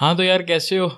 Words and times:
ہاں 0.00 0.14
تو 0.14 0.22
یار 0.22 0.40
کیسے 0.40 0.78
ہو؟ 0.78 0.88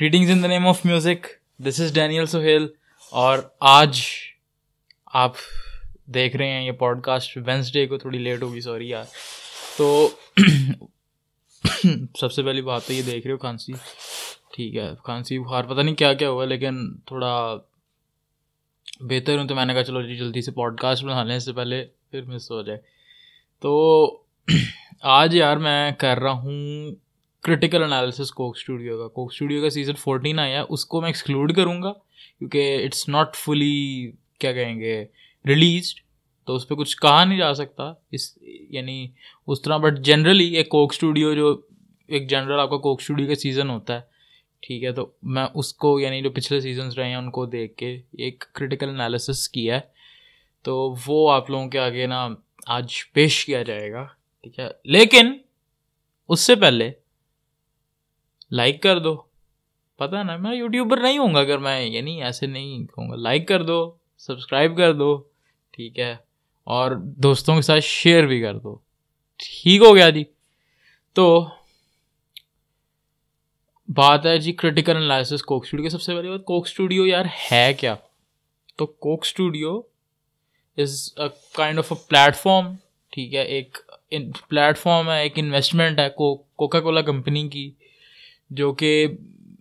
Readings 0.00 0.30
in 0.30 0.42
the 0.42 0.48
name 0.48 0.66
of 0.66 0.84
music 0.84 1.26
this 1.58 1.80
is 1.80 1.94
Daniel 1.94 2.26
Sohail 2.26 2.66
اور 3.10 3.38
آج 3.60 4.00
آپ 5.06 5.32
دیکھ 6.06 6.36
رہے 6.36 6.48
ہیں 6.48 6.66
یہ 6.66 6.72
پوڈ 6.72 7.02
کاسٹ 7.02 7.38
وینسڈے 7.46 7.86
کو 7.86 7.98
تھوڑی 7.98 8.18
لیٹ 8.18 8.42
ہوگی 8.42 8.60
سوری 8.60 8.88
یار۔ 8.88 9.04
تو 9.76 10.08
سب 12.20 12.32
سے 12.32 12.42
پہلی 12.42 12.62
بات 12.62 12.86
تو 12.86 12.92
یہ 12.92 13.02
دیکھ 13.02 13.26
رہے 13.26 13.32
ہو 13.32 13.38
کھانسی 13.38 13.72
ٹھیک 14.54 14.76
ہے 14.76 14.90
کھانسی 15.04 15.38
بخار 15.38 15.64
پتہ 15.64 15.80
نہیں 15.80 15.94
کیا 15.94 16.12
کیا 16.12 16.30
ہوا، 16.30 16.44
لیکن 16.44 16.94
تھوڑا 16.98 17.56
بہتر 19.00 19.38
ہوں 19.38 19.48
تو 19.48 19.54
میں 19.54 19.64
نے 19.64 19.74
کہا 19.74 19.84
چلو 19.84 20.02
جی 20.02 20.16
جلدی 20.16 20.42
سے 20.42 20.50
پوڈ 20.50 20.80
کاسٹ 20.80 21.04
بنا 21.04 21.24
لیں، 21.24 21.36
اس 21.36 21.44
سے 21.44 21.52
پہلے 21.52 21.86
پھر 22.10 22.22
مس 22.22 22.50
ہو 22.50 22.62
جائے۔ 22.62 22.78
تو 23.60 23.72
آج 25.00 25.34
یار 25.34 25.56
میں 25.56 25.90
کر 25.90 26.18
رہا 26.18 26.30
ہوں 26.30 26.90
کرٹیکل 27.44 27.82
انالیسس 27.82 28.30
کوک 28.32 28.56
اسٹوڈیو 28.56 28.98
کا. 28.98 29.08
کوک 29.08 29.30
اسٹوڈیو 29.32 29.62
کا 29.62 29.70
سیزن 29.70 29.94
فورٹین 29.98 30.38
آیا 30.38 30.64
اس 30.68 30.84
کو 30.84 31.00
میں 31.00 31.08
ایکسکلوڈ 31.08 31.54
کروں 31.56 31.82
گا، 31.82 31.92
کیونکہ 32.38 32.84
اٹس 32.84 33.08
ناٹ 33.08 33.36
فلی 33.36 34.10
کیا 34.38 34.52
کہیں 34.52 34.78
گے 34.80 35.04
ریلیزڈ 35.44 36.00
تو 36.48 36.54
اس 36.56 36.68
پہ 36.68 36.74
کچھ 36.74 36.96
کہا 36.96 37.24
نہیں 37.24 37.38
جا 37.38 37.52
سکتا. 37.54 37.92
اس 38.12 38.30
یعنی 38.42 39.06
اس 39.48 39.62
طرح 39.62 39.76
بٹ 39.76 39.98
جنرلی 40.04 40.48
ایک 40.56 40.68
کوک 40.68 40.92
اسٹوڈیو 40.92 41.32
جو، 41.34 41.50
ایک 42.08 42.28
جنرل 42.30 42.60
آپ 42.60 42.70
کا 42.70 42.76
کوک 42.78 43.00
اسٹوڈیو 43.00 43.28
کا 43.28 43.34
سیزن 43.34 43.70
ہوتا 43.70 43.94
ہے، 43.94 44.00
ٹھیک 44.62 44.84
ہے، 44.84 44.92
تو 44.92 45.06
میں 45.24 45.46
اس 45.54 45.72
کو 45.74 45.98
یعنی 46.00 46.22
جو 46.22 46.30
پچھلے 46.30 46.60
سیزنس 46.60 46.98
رہے 46.98 47.08
ہیں، 47.08 47.16
ان 47.16 47.30
کو 47.30 47.44
دیکھ 47.46 47.76
کے 47.76 47.96
ایک 48.18 48.44
کرٹیکل 48.54 48.88
انالیسس 48.88 49.48
کیا 49.48 49.76
ہے. 49.76 49.80
تو 50.64 50.94
وہ 51.06 51.30
آپ 51.32 51.50
لوگوں 51.50 51.68
کے 51.70 51.78
آگے 51.78 52.06
نا 52.06 52.26
آج 52.68 52.94
پیش 53.12 53.44
کیا 53.44 53.62
جائے 53.62 53.92
گا، 53.92 54.04
ٹھیک 54.42 54.58
ہے. 54.58 54.68
لیکن 54.84 55.32
اس 56.30 56.40
سے 56.40 56.54
پہلے 56.54 56.90
لائک 58.52 58.82
کر 58.82 58.98
دو۔ 58.98 59.22
پتا 59.96 60.22
نا، 60.22 60.36
میں 60.36 60.56
یوٹیوبر 60.56 61.00
نہیں 61.00 61.18
ہوں 61.18 61.34
گا 61.34 61.40
اگر 61.40 61.58
میں 61.58 61.86
یعنی 61.86 62.22
ایسے 62.22 62.46
نہیں 62.46 62.86
کہوں 62.86 63.10
گا۔ 63.10 63.16
لائک 63.16 63.48
کر 63.48 63.62
دو 63.62 63.94
سبسکرائب 64.18 64.76
کر 64.76 64.92
دو، 64.94 65.22
ٹھیک 65.70 65.98
ہے۔ 65.98 66.16
اور 66.64 66.90
دوستوں 67.00 67.54
کے 67.54 67.62
ساتھ 67.62 67.80
شیئر 67.80 68.26
بھی 68.26 68.40
کر 68.40 68.58
دو۔ 68.58 68.78
ٹھیک 69.36 69.82
ہو 69.82 69.94
گیا 69.94 70.10
جی۔ 70.10 70.24
تو 71.12 71.46
بات 73.88 74.26
ہے 74.26 74.38
جی 74.38 74.52
کرٹیکل 74.52 74.96
انالائسس 74.96 75.42
کوک 75.42 75.64
اسٹوڈیو 75.64 75.84
کی 75.84 75.88
سب 75.88 76.02
سے 76.02 76.14
پہلے 76.14 76.30
بات 76.30 76.44
کوک 76.44 76.66
اسٹوڈیو 76.66 77.06
یار 77.06 77.24
ہے 77.52 77.74
کیا؟ 77.74 77.94
تو 78.76 78.86
Coke 78.86 79.24
Studio 79.24 79.80
is 80.76 81.12
a 81.16 81.28
kind 81.52 81.78
of 81.78 81.92
a 81.92 82.04
platform 82.36 82.74
ٹھیک 83.10 83.34
ہے۔ 83.34 83.42
ایک 83.42 83.78
پلیٹ 84.48 84.78
فارم 84.78 85.10
ہے، 85.10 85.22
ایک 85.22 85.32
انویسٹمنٹ 85.36 85.98
ہے 85.98 86.08
کوکا 86.08 86.80
کولا 86.80 87.00
کمپنی 87.00 87.48
کی۔ 87.48 87.70
جو 88.50 88.72
کہ 88.72 89.08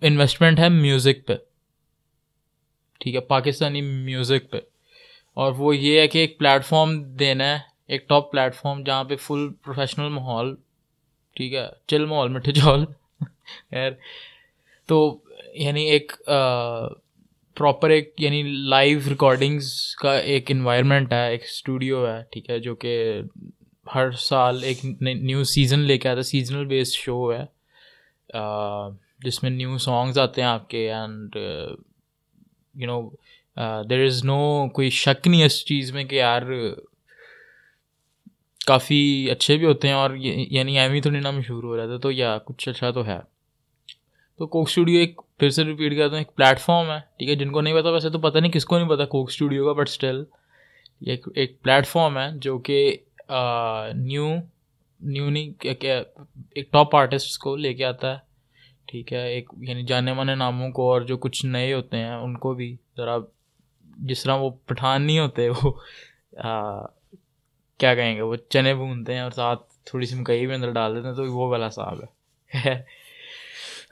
انویسٹمنٹ 0.02 0.59
ہے 0.59 0.70
میوزک 0.70 1.28
پہ۔ 1.28 1.36
ٹھیک 3.00 3.16
ہے، 3.16 3.20
پاکستانی 3.20 3.82
میوزک 3.82 4.52
پہ۔ 4.52 4.58
اور 5.34 5.54
وہ 5.58 5.76
یہ 5.78 6.00
ہے 6.00 6.08
کہ 6.08 6.18
ایک 6.18 6.38
پلیٹ 6.40 6.66
فارم 6.66 7.04
دینا 7.04 7.54
ہے، 7.54 7.60
ایک 7.88 8.10
ٹاپ 8.10 8.32
پلیٹ 8.32 8.56
فارم 8.56 8.84
جہاں 8.84 9.04
پہ 9.04 9.16
فل 9.16 9.54
پروفیشنل 9.54 10.10
ماحول، 10.10 10.56
ٹھیک 11.36 11.54
ہے 11.54 11.67
چل 11.88 12.06
ماحول، 12.06 12.30
مٹھے 12.32 12.52
چول 12.52 12.86
خیر، 13.72 13.92
تو 14.88 15.20
یعنی 15.54 15.84
ایک 15.84 16.12
پراپر 17.56 17.90
ایک 17.90 18.14
یعنی 18.17 18.44
لائیو 18.44 19.00
ریکارڈنگس 19.10 19.95
کا 19.95 20.17
ایک 20.17 20.52
انوائرمنٹ 20.52 21.14
ہے، 21.14 21.32
ایک 21.32 21.44
اسٹوڈیو 21.44 22.08
ہے، 22.08 22.22
ٹھیک 22.32 22.50
ہے، 22.50 22.60
جو 22.60 22.76
کہ 22.76 23.22
ہر 23.95 24.12
سال 24.12 24.64
ایک 24.64 24.86
نیو 25.02 25.44
سیزن 25.44 25.80
لے 25.80 25.98
کے 25.98 26.10
آتا 26.10 26.17
ہے 26.17 26.23
سیزنل 26.23 26.66
بیسڈ 26.66 26.98
شو 26.98 27.34
ہے۔ 27.34 27.59
جس 29.20 29.42
میں 29.44 29.52
نیو 29.52 29.78
سانگز 29.78 30.18
آتے 30.20 30.42
ہیں 30.42 30.48
آپ 30.48 30.70
کے 30.70 30.92
اینڈ 30.94 31.36
یو 32.76 32.88
نو 32.88 33.02
دیر 33.90 34.06
از 34.06 34.24
نو 34.26 34.38
کوئی 34.70 34.90
شک 34.90 35.28
نہیں 35.28 35.44
اس 35.44 35.64
چیز 35.66 35.92
میں 35.92 36.04
کہ 36.04 36.16
یار، 36.16 36.42
کافی 38.68 39.02
اچھے 39.32 39.58
بھی 39.58 39.66
ہوتے 39.66 39.88
ہیں 39.88 39.95
اور 39.95 40.16
یعنی 40.16 40.78
ایم 40.80 40.92
ہی 40.92 41.02
تو 41.02 41.10
نہیں 41.10 41.22
نا 41.22 41.32
مشہور 41.32 41.64
ہو 41.64 41.78
رہا 41.78 41.86
تھا 41.86 41.98
تو 41.98 42.12
یا 42.12 42.38
کچھ 42.45 42.68
اچھا 42.70 42.92
تو 42.92 43.06
ہے۔ 43.06 43.20
تو 44.39 44.48
کوک 44.48 44.68
اسٹوڈیو 44.68 45.00
ایک 45.00 45.22
پھر 45.38 45.50
سے 45.50 45.64
ریپیٹ 45.64 45.98
کرتا 45.98 46.12
ہوں 46.12 46.20
ایک 46.20 46.36
پلیٹ 46.36 46.60
فارم 46.60 46.92
ہے، 46.92 47.00
ٹھیک 47.18 47.30
ہے، 47.30 47.36
جن 47.36 47.52
کو 47.52 47.62
نہیں 47.62 47.73
پتا 47.73 47.89
ویسے 47.89 48.10
تو 48.10 48.20
پتہ 48.20 48.38
نہیں 48.38 48.52
کس 48.52 48.66
کو 48.66 48.78
نہیں 48.78 48.89
پتا 48.89 49.06
کوک 49.06 49.30
اسٹوڈیو 49.30 49.66
کا 49.66 49.80
بٹ 49.80 49.89
اسٹل 49.89 50.23
ایک 51.02 51.28
ایک 51.36 51.62
پلیٹ 51.64 51.88
فارم 51.88 52.18
ہے 52.18 52.28
جو 52.38 52.58
کہ 52.60 52.98
نیو 53.95 54.30
نیو 54.99 55.30
نہیں 55.30 55.54
ایک 55.61 56.71
ٹاپ 56.71 56.95
آرٹسٹ 56.95 57.37
کو 57.39 57.55
لے 57.55 57.73
کے 57.73 57.86
آتا 57.86 58.14
ہے۔ 58.14 58.17
ٹھیک 58.86 59.14
ہے، 59.14 59.27
ایک 59.33 59.49
یعنی 59.58 59.83
جانے 59.83 60.14
مانے 60.14 60.36
ناموں 60.36 60.71
کو 60.71 60.92
اور 60.92 61.02
جو 61.02 61.17
کچھ 61.17 61.45
نئے 61.45 61.73
ہوتے 61.73 61.98
ہیں، 61.98 62.14
ان 62.14 62.37
کو 62.37 62.54
بھی 62.54 62.76
ذرا 62.98 63.17
جس 63.98 64.23
طرح 64.23 64.36
وہ 64.36 64.49
پٹھان 64.49 65.02
نہیں 65.02 65.20
ہوتے، 65.20 65.49
وہ 65.49 65.71
کیا 67.80 67.95
کہیں 67.95 68.15
گے، 68.15 68.21
وہ 68.21 68.36
چنے 68.49 68.73
بھونتے 68.76 69.14
ہیں 69.14 69.21
اور 69.21 69.32
ساتھ 69.32 69.61
تھوڑی 69.86 70.05
سی 70.05 70.15
مکئی 70.15 70.48
بھی 70.48 70.55
اندر 70.55 70.71
ڈال 70.71 70.95
دیتے 70.95 71.08
ہیں، 71.08 71.15
تو 71.15 71.33
وہ 71.33 71.48
والا 71.48 71.70
صاحب 71.70 72.02
ہے۔ 72.02 72.82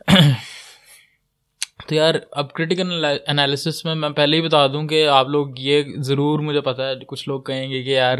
تو 1.87 1.95
یار، 1.95 2.15
اب 2.31 2.53
کریٹیکل 2.53 3.05
انالیسس 3.27 3.85
میں 3.85 3.95
میں 3.95 4.09
پہلے 4.09 4.37
ہی 4.37 4.41
بتا 4.41 4.67
دوں 4.67 4.87
کہ 4.87 5.07
آپ 5.07 5.27
لوگ 5.27 5.47
یہ 5.57 5.83
ضرور 5.97 6.39
مجھے 6.39 6.61
پتہ 6.61 6.81
ہے، 6.81 6.93
کچھ 7.07 7.29
لوگ 7.29 7.41
کہیں 7.41 7.69
گے 7.69 7.83
کہ 7.83 7.89
یار 7.89 8.17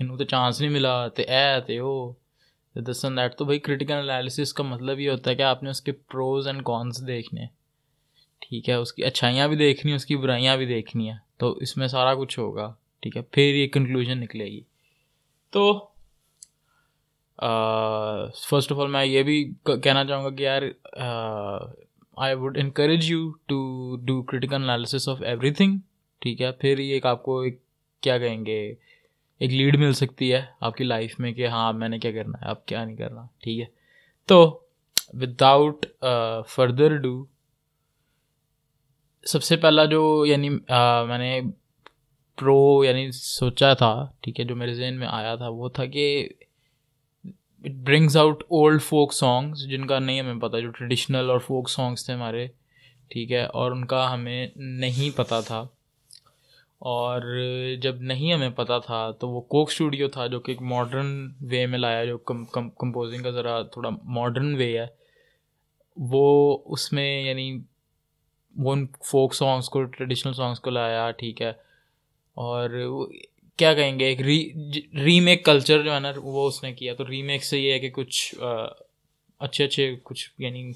انہوں 0.00 0.16
تو 0.16 0.24
چانس 0.24 0.60
نہیں 0.60 0.70
ملا 0.70 0.96
تو 1.08 1.22
اے 1.28 1.60
تے 1.66 1.78
ہو 1.78 2.12
دس 2.76 3.04
اینڈ 3.04 3.18
دیٹ 3.18 3.36
تو 3.36 3.44
بھائی 3.44 3.58
کریٹیکل 3.58 3.92
انالیسس 3.92 4.52
کا 4.52 4.64
مطلب 4.64 5.00
یہ 5.00 5.10
ہوتا 5.10 5.30
ہے 5.30 5.34
کہ 5.36 5.42
آپ 5.42 5.62
نے 5.62 5.70
اس 5.70 5.80
کے 5.80 5.92
پروز 5.92 6.46
اینڈ 6.46 6.62
کونس 6.62 7.06
دیکھنے 7.06 7.46
ٹھیک 8.42 8.68
ہے 8.68 8.74
اس 8.74 8.92
کی 8.92 9.04
اچھائیاں 9.04 9.48
بھی 9.48 9.56
دیکھنی 9.56 9.92
اس 9.92 10.06
کی 10.06 10.16
برائیاں 10.16 10.56
بھی 10.56 10.66
دیکھنی 10.66 11.08
ہیں 11.08 11.16
تو 11.38 11.52
اس 11.60 11.76
میں 11.76 11.88
سارا 11.88 12.14
کچھ 12.14 12.38
ہوگا 12.38 12.72
ٹھیک 13.02 13.16
ہے 13.16 13.22
پھر 13.22 13.54
یہ 13.54 13.68
کنکلوژن 13.68 14.20
نکلے 14.20 14.44
گی 14.44 14.60
تو 15.52 15.72
فرسٹ 18.48 18.72
آف 18.72 18.78
آل 18.78 18.90
میں 18.90 19.04
یہ 19.04 19.22
بھی 19.22 19.42
کہنا 19.82 20.04
چاہوں 20.04 20.24
گا 20.24 20.30
کہ 20.30 20.42
یار 20.42 20.62
I 22.16 22.34
would 22.34 22.58
encourage 22.58 23.10
you 23.10 23.30
to 23.46 23.96
do 23.96 24.22
critical 24.22 24.54
analysis 24.54 25.08
of 25.08 25.22
everything 25.50 25.78
ٹھیک 26.22 26.42
ہے 26.42 26.50
پھر 26.52 26.78
یہ 26.78 26.92
ایک 26.94 27.06
آپ 27.06 27.22
کو 27.22 27.40
ایک 27.40 27.58
کیا 28.02 28.18
کہیں 28.18 28.44
گے 28.46 28.60
ایک 29.40 29.52
لیڈ 29.52 29.76
مل 29.78 29.92
سکتی 29.92 30.32
ہے 30.32 30.40
آپ 30.60 30.76
کی 30.76 30.84
لائف 30.84 31.18
میں 31.20 31.32
کہ 31.32 31.46
ہاں 31.48 31.72
میں 31.72 31.88
نے 31.88 31.98
کیا 31.98 32.12
کرنا 32.12 32.38
ہے، 32.40 32.50
اب 32.50 32.64
کیا 32.66 32.84
نہیں 32.84 32.96
کرنا، 32.96 33.26
ٹھیک 33.42 33.60
ہے؟ 33.60 33.66
تو 34.28 34.42
وداؤٹ 35.20 35.86
فردر 36.48 36.96
ڈو 36.96 37.24
سب 39.26 39.42
سے 39.42 39.56
پہلا 39.56 39.84
جو 39.84 40.02
یعنی 40.26 40.48
میں 40.48 41.18
نے 41.18 41.40
پرو 42.38 42.84
یعنی 42.84 43.10
سوچا 43.12 43.72
تھا، 43.74 43.94
ٹھیک 44.20 44.40
ہے، 44.40 44.44
جو 44.44 44.56
میرے 44.56 44.74
ذہن 44.74 44.98
میں 44.98 45.08
آیا 45.10 45.34
تھا، 45.36 45.48
وہ 45.48 45.68
تھا 45.68 45.86
کہ 45.86 46.06
it 47.24 47.72
brings 47.86 48.16
out 48.16 48.42
old 48.42 48.82
folk 48.82 49.12
songs 49.12 49.66
جن 49.70 49.86
کا 49.86 49.98
نہیں 49.98 50.20
ہمیں 50.20 50.40
پتہ 50.40 50.56
جو 50.56 50.70
ٹریڈیشنل 50.70 51.30
اور 51.30 51.38
فوک 51.38 51.68
سانگس 51.70 52.04
تھے 52.06 52.14
ہمارے، 52.14 52.46
ٹھیک 53.10 53.32
ہے، 53.32 53.44
اور 53.44 53.72
ان 53.72 53.84
کا 53.86 54.12
ہمیں 54.12 54.46
نہیں 54.56 55.16
پتہ 55.16 55.40
تھا۔ 55.46 55.66
اور 56.80 57.20
جب 57.82 57.96
نہیں 58.00 58.32
ہمیں 58.32 58.50
پتہ 58.50 58.72
تھا 58.86 59.10
تو 59.10 59.28
وہ 59.28 59.40
کوک 59.40 59.70
اسٹوڈیو 59.70 60.08
تھا 60.08 60.26
جو 60.26 60.40
کہ 60.40 60.50
ایک 60.50 60.62
ماڈرن 60.62 61.28
وے 61.40 61.66
میں 61.66 61.78
لایا 61.78 62.04
جو 62.04 62.18
کم 62.18 62.44
کم 62.44 62.70
کمپوزنگ 62.70 63.22
کا 63.22 63.30
ذرا 63.30 63.62
تھوڑا 63.62 63.90
ماڈرن 64.04 64.54
وے 64.54 64.78
ہے۔ 64.78 64.86
وہ 65.96 66.58
اس 66.66 66.92
میں 66.92 67.22
یعنی 67.22 67.58
وہ 68.56 68.72
ان 68.72 68.86
فوک 69.04 69.34
سانگس 69.34 69.68
کو 69.68 69.84
ٹریڈیشنل 69.84 70.32
سانگس 70.32 70.60
کو 70.60 70.70
لایا، 70.70 71.10
ٹھیک 71.10 71.42
ہے۔ 71.42 71.52
اور 72.34 72.70
کیا 73.56 73.74
کہیں 73.74 73.98
گے، 73.98 74.04
ایک 74.04 74.20
ری 74.20 74.50
ری 75.04 75.20
میک 75.20 75.44
کلچر 75.44 75.82
جو 75.82 75.94
ہے 75.94 76.00
نا، 76.00 76.12
وہ 76.16 76.48
اس 76.48 76.62
نے 76.62 76.72
کیا۔ 76.72 76.94
تو 76.94 77.06
ری 77.08 77.22
میک 77.22 77.44
سے 77.44 77.60
یہ 77.60 77.72
ہے 77.72 77.78
کہ 77.78 77.90
کچھ 77.90 78.34
اچھے 79.38 79.64
اچھے 79.64 79.96
کچھ 80.02 80.30
یعنی 80.38 80.72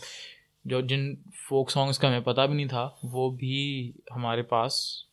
جو 0.64 0.81
جن 0.81 1.14
فوک 1.49 1.70
سانگس 1.70 1.99
کا 1.99 2.08
ہمیں 2.08 2.20
پتہ 2.20 2.40
بھی 2.40 2.55
نہیں 2.55 2.69
تھا، 2.69 2.88
وہ 3.02 3.31
بھی 3.31 3.93
ہمارے 4.17 4.43
پاس 4.43 5.05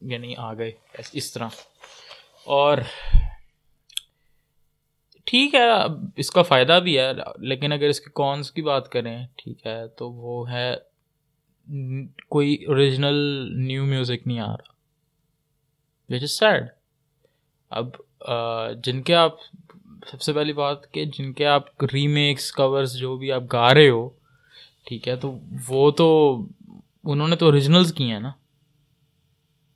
یعنی 0.00 0.34
آ 0.36 0.52
گئے 0.54 0.70
اس 1.12 1.32
طرح۔ 1.32 1.48
اور 2.46 2.78
ٹھیک 5.26 5.54
ہے 5.54 5.68
اس 6.16 6.30
کا 6.30 6.42
فائدہ 6.42 6.78
بھی 6.82 6.98
ہے، 6.98 7.10
لیکن 7.38 7.72
اگر 7.72 7.88
اس 7.88 8.00
کے 8.00 8.10
کونس 8.10 8.50
کی 8.50 8.62
بات 8.62 8.88
کریں، 8.92 9.26
ٹھیک 9.36 9.66
ہے، 9.66 9.86
تو 9.88 10.10
وہ 10.10 10.50
ہے 10.50 10.74
کوئی 12.28 12.54
اوریجنل 12.64 13.16
نیو 13.66 13.84
میوزک 13.84 14.26
نہیں 14.26 14.38
آ 14.38 14.52
رہا 14.52 14.72
وچ 16.10 16.22
از 16.22 16.38
سیڈ 16.38 16.66
اب 17.70 17.88
جن 18.84 19.02
کے 19.02 19.14
آپ، 19.14 19.34
سب 20.10 20.20
سے 20.22 20.32
پہلی 20.32 20.52
بات 20.52 20.90
کہ 20.92 21.04
جن 21.04 21.32
کے 21.32 21.46
آپ 21.46 21.84
ریمیکس 21.92 22.50
کورس 22.52 22.98
جو 22.98 23.16
بھی 23.16 23.32
آپ 23.32 23.42
گا 23.52 23.74
رہے 23.74 23.88
ہو، 23.88 24.08
ٹھیک 24.86 25.08
ہے، 25.08 25.16
تو 25.16 25.38
وہ 25.68 25.90
تو 25.90 26.06
انہوں 27.04 27.28
نے 27.28 27.36
تو 27.36 27.46
اوریجنلس 27.46 27.92
کیے 27.92 28.12
ہیں 28.12 28.20
نا۔ 28.20 28.32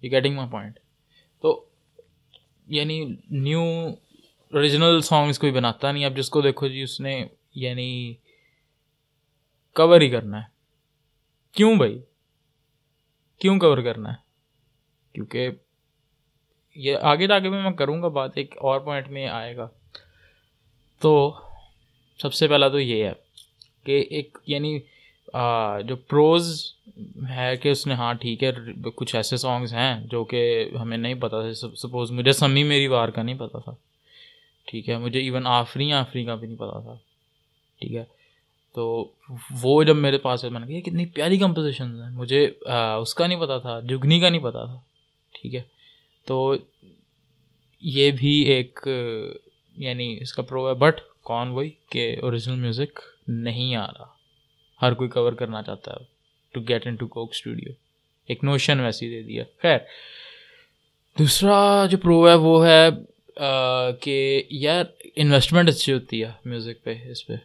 یہ 0.02 0.10
گیٹنگ 0.10 0.36
مائی 0.36 0.50
پوائنٹ 0.50 0.78
تو 1.40 1.64
یعنی 2.66 3.04
نیو 3.30 3.62
اوریجنل 4.52 5.00
سانگس 5.00 5.38
کوئی 5.38 5.52
بناتا 5.52 5.92
نہیں. 5.92 6.04
اب 6.04 6.16
جس 6.16 6.30
کو 6.30 6.40
دیکھو 6.40 6.68
جی 6.68 6.82
اس 6.82 7.00
نے 7.00 7.24
یعنی 7.54 8.14
کور 9.76 10.00
ہی 10.00 10.10
کرنا 10.10 10.38
ہے. 10.38 10.50
کیوں 11.52 11.74
بھائی؟ 11.76 12.00
کیوں 13.38 13.58
کور 13.58 13.78
کرنا 13.78 14.10
ہے؟ 14.10 14.16
کیونکہ 15.12 15.50
یہ 16.76 16.96
آگے 17.02 17.26
جا 17.26 17.38
کے 17.38 17.50
بھی 17.50 17.58
میں 17.58 17.70
کروں 17.70 18.02
گا 18.02 18.08
بات، 18.08 18.30
ایک 18.34 18.54
اور 18.60 18.80
پوائنٹ 18.80 19.08
میں 19.08 19.26
آئے 19.26 19.56
گا. 19.56 19.68
تو 20.98 21.40
سب 22.18 22.34
سے 22.34 22.48
پہلا 22.48 22.68
تو 22.68 22.80
یہ 22.80 23.04
ہے 23.04 23.12
کہ 23.84 24.04
ایک 24.10 24.38
یعنی 24.46 24.78
جو 25.88 25.96
پروز 25.96 26.74
ہے 27.30 27.56
کہ 27.56 27.68
اس 27.68 27.86
نے 27.86 27.94
ہاں 27.94 28.12
ٹھیک 28.14 28.42
ہے، 28.44 28.50
کچھ 28.96 29.14
ایسے 29.16 29.36
سانگس 29.36 29.72
ہیں 29.72 29.94
جو 30.06 30.24
کہ 30.24 30.40
ہمیں 30.80 30.96
نہیں 30.96 31.14
پتہ 31.14 31.36
تھا 31.36 31.52
سپوز 31.76 32.10
مجھے 32.10 32.32
سمی 32.32 32.62
میری 32.62 32.86
وار 32.86 33.08
کا 33.08 33.22
نہیں 33.22 33.38
پتہ 33.38 33.58
تھا۔ 33.64 33.74
ٹھیک 34.66 34.88
ہے، 34.88 34.98
مجھے 34.98 35.20
ایون 35.20 35.46
آفری 35.46 35.92
آفری 35.92 36.24
کا 36.24 36.34
بھی 36.34 36.46
نہیں 36.48 36.58
پتہ 36.58 36.80
تھا۔ 36.82 36.94
ٹھیک 37.80 37.94
ہے، 37.94 38.04
تو 38.74 38.84
وہ 39.62 39.82
جب 39.82 39.96
میرے 39.96 40.18
پاس 40.18 40.44
ہے 40.44 40.50
میں 40.50 40.60
نے 40.60 40.66
کہا 40.66 40.90
کتنی 40.90 41.06
پیاری 41.06 41.38
کمپوزیشنز 41.38 42.00
ہیں۔ 42.00 42.10
مجھے 42.10 42.44
اس 43.02 43.14
کا 43.14 43.26
نہیں 43.26 43.40
پتہ 43.40 43.58
تھا، 43.62 43.78
جگنی 43.80 44.20
کا 44.20 44.28
نہیں 44.28 44.40
پتہ 44.40 44.64
تھا۔ 44.66 44.78
ٹھیک 45.34 45.54
ہے، 45.54 45.62
تو 46.26 46.54
یہ 47.82 48.10
بھی 48.10 48.40
ایک 48.52 48.88
یعنی 49.76 50.16
اس 50.20 50.32
کا 50.32 50.42
پرو 50.42 50.68
ہے۔ 50.68 50.74
بٹ 50.74 51.00
کون 51.22 51.48
وہی 51.48 51.70
کہ 51.90 52.16
اوریجنل 52.22 52.56
میوزک 52.56 53.00
نہیں 53.28 53.74
آ 53.76 53.86
رہا۔ 53.86 54.21
ہر 54.82 54.94
کوئی 54.94 55.08
کور 55.10 55.32
کرنا 55.32 55.62
چاہتا 55.62 55.92
ہے 55.92 56.04
to 56.54 56.60
get 56.68 56.86
into 56.96 57.06
Coke 57.08 57.30
Studio 57.32 57.72
ایک 58.28 58.44
نوشن 58.44 58.80
ویسی 58.80 59.08
دے 59.10 59.22
دیا. 59.22 59.44
خیر. 59.62 59.78
دوسرا 61.16 61.86
جو 61.90 61.98
پرو 61.98 62.28
ہے 62.28 62.34
وہ 62.34 62.66
ہے 62.66 62.88
کہ 64.00 64.42
یار 64.50 64.84
انویسٹمنٹ 65.16 65.68
اچھی 65.68 65.92
ہوتی 65.92 66.22
ہے 66.24 66.30
میوزک 66.44 66.82
پہ، 66.84 66.94
اس 67.10 67.26
پہ. 67.26 67.36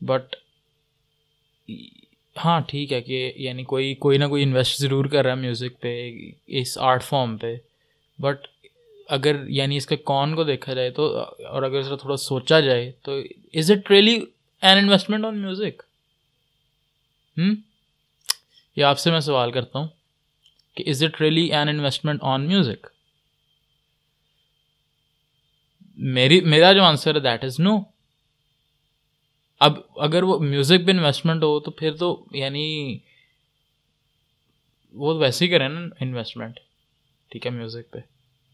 بٹ 0.00 0.36
ہاں 2.36 2.60
ٹھیک 2.68 2.92
ہے 2.92 3.00
کہ 3.00 3.32
یعنی 3.36 3.64
کوئی 3.64 3.94
کوئی 3.94 4.18
نہ 4.18 4.24
کوئی 4.24 4.42
انویسٹ 4.42 4.80
ضرور 4.80 5.04
کر 5.04 5.24
رہا 5.24 5.30
ہے 5.30 5.40
میوزک 5.40 5.80
پہ، 5.80 6.10
اس 6.60 6.76
آرٹ 6.78 7.02
فارم 7.02 7.36
پہ. 7.36 7.54
بٹ 8.18 8.46
اگر 9.08 9.36
یعنی 9.48 9.76
اس 9.76 9.86
کے 9.86 9.96
کون 10.10 10.34
کو 10.36 10.44
دیکھا 10.44 10.74
جائے 10.74 10.90
تو، 10.90 11.06
اور 11.18 11.62
اگر 11.62 11.78
اس 11.78 11.88
کا 11.88 11.96
تھوڑا 11.96 12.16
سوچا 12.16 12.60
جائے 12.60 12.90
تو 13.02 13.20
is 13.54 13.70
it 13.70 13.90
really 13.90 14.18
an 14.62 14.78
investment 14.78 15.24
on 15.24 15.38
music 15.38 15.82
ہوں 17.36 17.54
یہ 18.76 18.84
آپ 18.84 18.98
سے 18.98 19.10
میں 19.10 19.20
سوال 19.20 19.52
کرتا 19.52 19.78
ہوں 19.78 19.88
کہ 20.76 20.84
is 20.88 21.02
it 21.02 21.20
really 21.20 21.52
an 21.52 21.68
investment 21.68 22.22
on 22.22 22.46
music 22.48 22.86
میری، 25.98 26.40
میرا 26.42 26.72
جو 26.72 26.82
آنسر 26.84 27.14
ہے 27.14 27.20
دیٹ 27.20 27.44
از 27.44 27.58
نو 27.60 27.76
اب 29.60 29.78
اگر 30.04 30.22
وہ 30.22 30.38
میوزک 30.38 30.86
پہ 30.86 30.90
انویسٹمنٹ 30.90 31.42
ہو 31.42 31.58
تو 31.60 31.70
پھر 31.70 31.94
تو 31.96 32.08
یعنی 32.32 32.66
وہ 34.94 35.14
ویسے 35.18 35.44
ہی 35.44 35.50
کریں 35.50 35.68
نا 35.68 35.80
انویسٹمنٹ 36.00 36.58
ٹھیک 37.32 37.46
ہے 37.46 37.50
میوزک 37.50 37.90
پہ. 37.92 37.98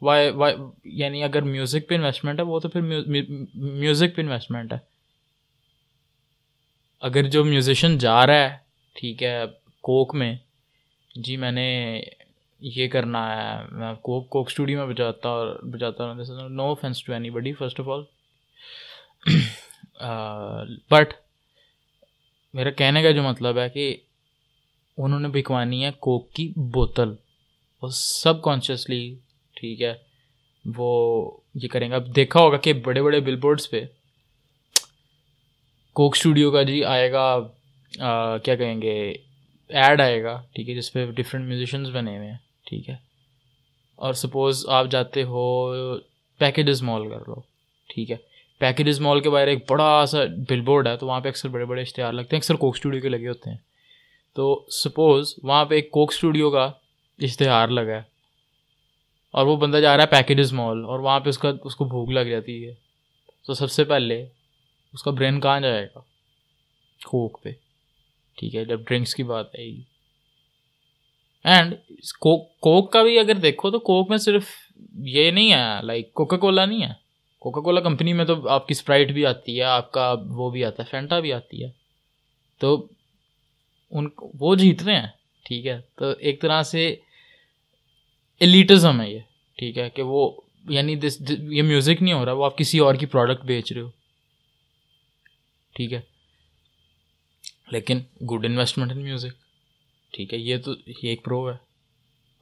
وائی 0.03 0.31
وائی 0.31 0.55
یعنی 1.01 1.23
اگر 1.25 1.43
میوزک 1.43 1.89
پہ 1.89 1.95
انویسٹمنٹ 1.95 2.39
ہے، 2.41 2.45
وہ 2.45 2.61
تو 2.61 2.69
پھر 2.69 2.81
میوزک 2.81 4.17
پہ 4.17 4.23
انویسٹمنٹ 4.23 4.73
ہے. 4.73 4.79
اگر 7.03 7.29
جو 7.31 7.45
میوزیشین 7.45 7.99
جا 7.99 8.27
رہا 8.27 8.49
ہے 8.49 8.57
ٹھیک 8.97 9.23
ہے، 9.23 9.39
کوک 9.85 10.15
میں۔ 10.15 10.35
جی 11.11 11.37
میں 11.37 11.51
نے 11.53 11.67
یہ 12.63 12.89
کرنا 12.89 13.23
ہے، 13.31 13.65
میں 13.71 13.93
کوک 14.03 14.29
کوک 14.31 14.47
اسٹوڈیو 14.51 14.79
میں 14.79 14.87
بجاتا 14.87 15.29
اور 15.29 15.47
بجاتا 15.73 16.05
ہوں۔ 16.05 16.49
No 16.49 16.63
offence 16.63 17.03
to 17.05 17.13
anybody 17.31 17.53
first 17.53 17.81
of 17.81 17.89
all 17.89 18.03
but 20.91 21.13
میرا 22.55 22.71
کہنے 22.71 23.03
کا 23.03 23.11
جو 23.11 23.23
مطلب 23.23 23.59
ہے 23.59 23.69
کہ 23.69 23.95
انہوں 24.99 25.21
نے 25.21 25.29
بکوانی 25.29 25.85
ہے 25.85 25.91
کوک 25.99 26.33
کی 26.33 26.53
بوتل۔ 26.75 27.15
وہ 27.83 27.89
سب 27.93 28.43
کانشیسلی 28.43 29.15
ٹھیک 29.57 29.83
ہے، 29.83 29.95
وہ 30.65 30.91
یہ 31.55 31.69
کریں 31.69 31.89
گے۔ 31.91 31.95
اب 31.95 32.15
دیکھا 32.17 32.41
ہوگا 32.41 32.57
کہ 32.57 32.73
بڑے 32.85 33.03
بڑے 33.03 33.21
بل 33.21 33.37
بورڈس 33.37 33.71
پہ 33.71 33.85
کوک 35.97 36.15
اسٹوڈیو 36.17 36.51
کا 36.51 36.63
جی 36.63 36.83
آئے 36.85 37.11
گا 37.13 37.25
کیا 37.93 38.55
کہیں 38.55 38.81
گے 38.83 38.95
ایڈ 39.71 40.01
آئے 40.01 40.23
گا، 40.23 40.41
ٹھیک 40.53 40.69
ہے، 40.69 40.75
جس 40.75 40.93
پہ 40.93 41.05
ڈفرینٹ 41.11 41.49
میوزیشنز 41.49 41.91
بنے 41.91 42.17
ہوئے 42.17 42.31
ہیں، 42.31 42.37
ٹھیک 42.67 42.89
ہے۔ 42.91 42.97
اور 43.99 44.13
سپوز 44.13 44.65
آپ 44.69 44.87
جاتے 44.91 45.23
ہو 45.23 45.45
پیکیجز 46.41 46.83
مال 46.83 47.09
کر 47.09 47.21
لو، 47.29 47.35
ٹھیک 47.89 48.11
ہے۔ 48.11 48.17
پیکیجز 48.59 49.01
مال 49.01 49.21
کے 49.21 49.31
باہر 49.31 49.47
ایک 49.47 49.71
بڑا 49.71 50.05
سا 50.07 50.19
بل 50.49 50.61
بورڈ 50.61 50.87
ہے، 50.89 50.97
تو 50.97 51.07
وہاں 51.07 51.21
پہ 51.21 51.29
اکثر 51.29 51.49
بڑے 51.49 51.65
بڑے 51.65 51.83
اشتہار 51.83 52.13
لگتے 52.13 52.37
ہیں، 52.37 52.41
اکثر 52.41 52.55
کوک 52.55 52.75
اسٹوڈیو 52.75 53.01
کے 53.01 53.09
لگے 53.09 53.29
ہوتے 53.29 53.51
ہیں۔ 53.51 53.57
تو 54.35 54.65
سپوز 54.71 55.35
وہاں 55.43 55.65
پہ 55.65 55.75
ایک 55.75 55.91
کوک 55.91 56.13
اسٹوڈیو 56.13 56.51
کا 56.51 56.65
اشتہار 57.19 57.69
لگا 57.69 57.95
ہے، 57.95 58.03
اور 59.35 59.47
وہ 59.47 59.57
بندہ 59.57 59.77
جا 59.77 59.97
رہا 59.97 60.03
ہے 60.03 60.09
پیکیجز 60.09 60.53
مال 60.53 60.85
اور 60.85 60.99
وہاں 60.99 61.21
پہ 61.21 61.29
اس 61.29 61.39
کا، 61.39 61.53
اس 61.65 61.77
کو 61.77 61.85
بھوک 61.85 62.11
لگ 62.11 62.29
جاتی 62.31 62.67
ہے۔ 62.67 62.73
تو 63.47 63.55
سب 63.55 63.71
سے 63.71 63.85
پہلے 63.85 64.25
اس 64.93 65.03
کا 65.03 65.11
برین 65.11 65.41
کہاں 65.41 65.61
جائے 65.61 65.85
گا؟ 65.85 66.01
کوک 67.01 67.43
پہ۔ 67.43 67.51
ٹھیک 68.43 68.55
ہے، 68.55 68.65
جب 68.65 68.81
ڈرنکس 68.81 69.15
کی 69.15 69.23
بات 69.23 69.47
آئے 69.59 69.67
گی 69.67 69.83
اینڈ 71.45 71.75
کوک 72.61 72.93
کا 72.93 73.03
بھی 73.03 73.19
اگر 73.19 73.35
دیکھو 73.35 73.71
تو 73.71 73.79
کوک 73.79 74.11
میں 74.11 74.19
صرف 74.19 74.45
یہ 74.95 75.31
نہیں 75.31 75.53
ہے 75.53 75.83
لائک 75.83 76.13
کوکا 76.15 76.37
کولا 76.37 76.65
نہیں 76.65 76.83
ہے۔ 76.83 76.93
کوکا 77.39 77.61
کولا 77.61 77.81
کمپنی 77.81 78.13
میں 78.13 78.25
تو 78.25 78.49
آپ 78.49 78.67
کی 78.69 78.73
اسپرائٹ 78.73 79.13
بھی 79.13 79.27
آتی 79.27 79.59
ہے، 79.59 79.63
آپ 79.63 79.93
کا 79.93 80.15
وہ 80.27 80.51
بھی 80.51 80.65
آتا 80.65 80.83
ہے 80.83 80.89
فینٹا 80.91 81.21
بھی 81.21 81.33
آتی 81.33 81.65
ہے۔ 81.65 81.69
تو 82.59 82.87
ان 83.91 84.07
وہ 84.41 84.55
جیت 84.55 84.83
رہے 84.83 85.01
ہیں، 85.01 85.07
ٹھیک 85.45 85.67
ہے۔ 85.67 85.81
تو 85.97 86.11
ایک 86.11 86.43
طرح 86.43 86.63
سے 86.63 86.97
ایلیٹزم 88.41 89.01
ہے 89.01 89.11
یہ، 89.11 89.21
ٹھیک 89.59 89.79
ہے، 89.79 89.91
کہ 89.91 90.03
وہ 90.03 90.31
یعنی 90.69 90.97
دس 90.97 91.23
یہ 91.31 91.63
میوزک 91.63 92.03
نہیں 92.03 92.15
ہو 92.15 92.25
رہا، 92.25 92.33
وہ 92.33 92.45
آپ 92.45 92.59
کسی 92.59 92.79
اور 92.79 92.95
کی 92.95 93.07
پروڈکٹ 93.07 93.45
بیچ 93.45 93.73
رہے 93.73 93.81
ہو۔ 93.81 93.91
ٹھیک 95.75 95.93
ہے۔ 95.93 96.12
لیکن 97.73 98.01
گڈ 98.31 98.45
انویسٹمنٹ 98.45 98.93
ان 98.93 99.03
میوزک 99.03 99.41
ٹھیک 100.15 100.33
ہے، 100.35 100.39
یہ 100.39 100.57
تو 100.65 100.73
یہ 100.87 101.09
ایک 101.11 101.25
پرو 101.25 101.49
ہے۔ 101.51 101.57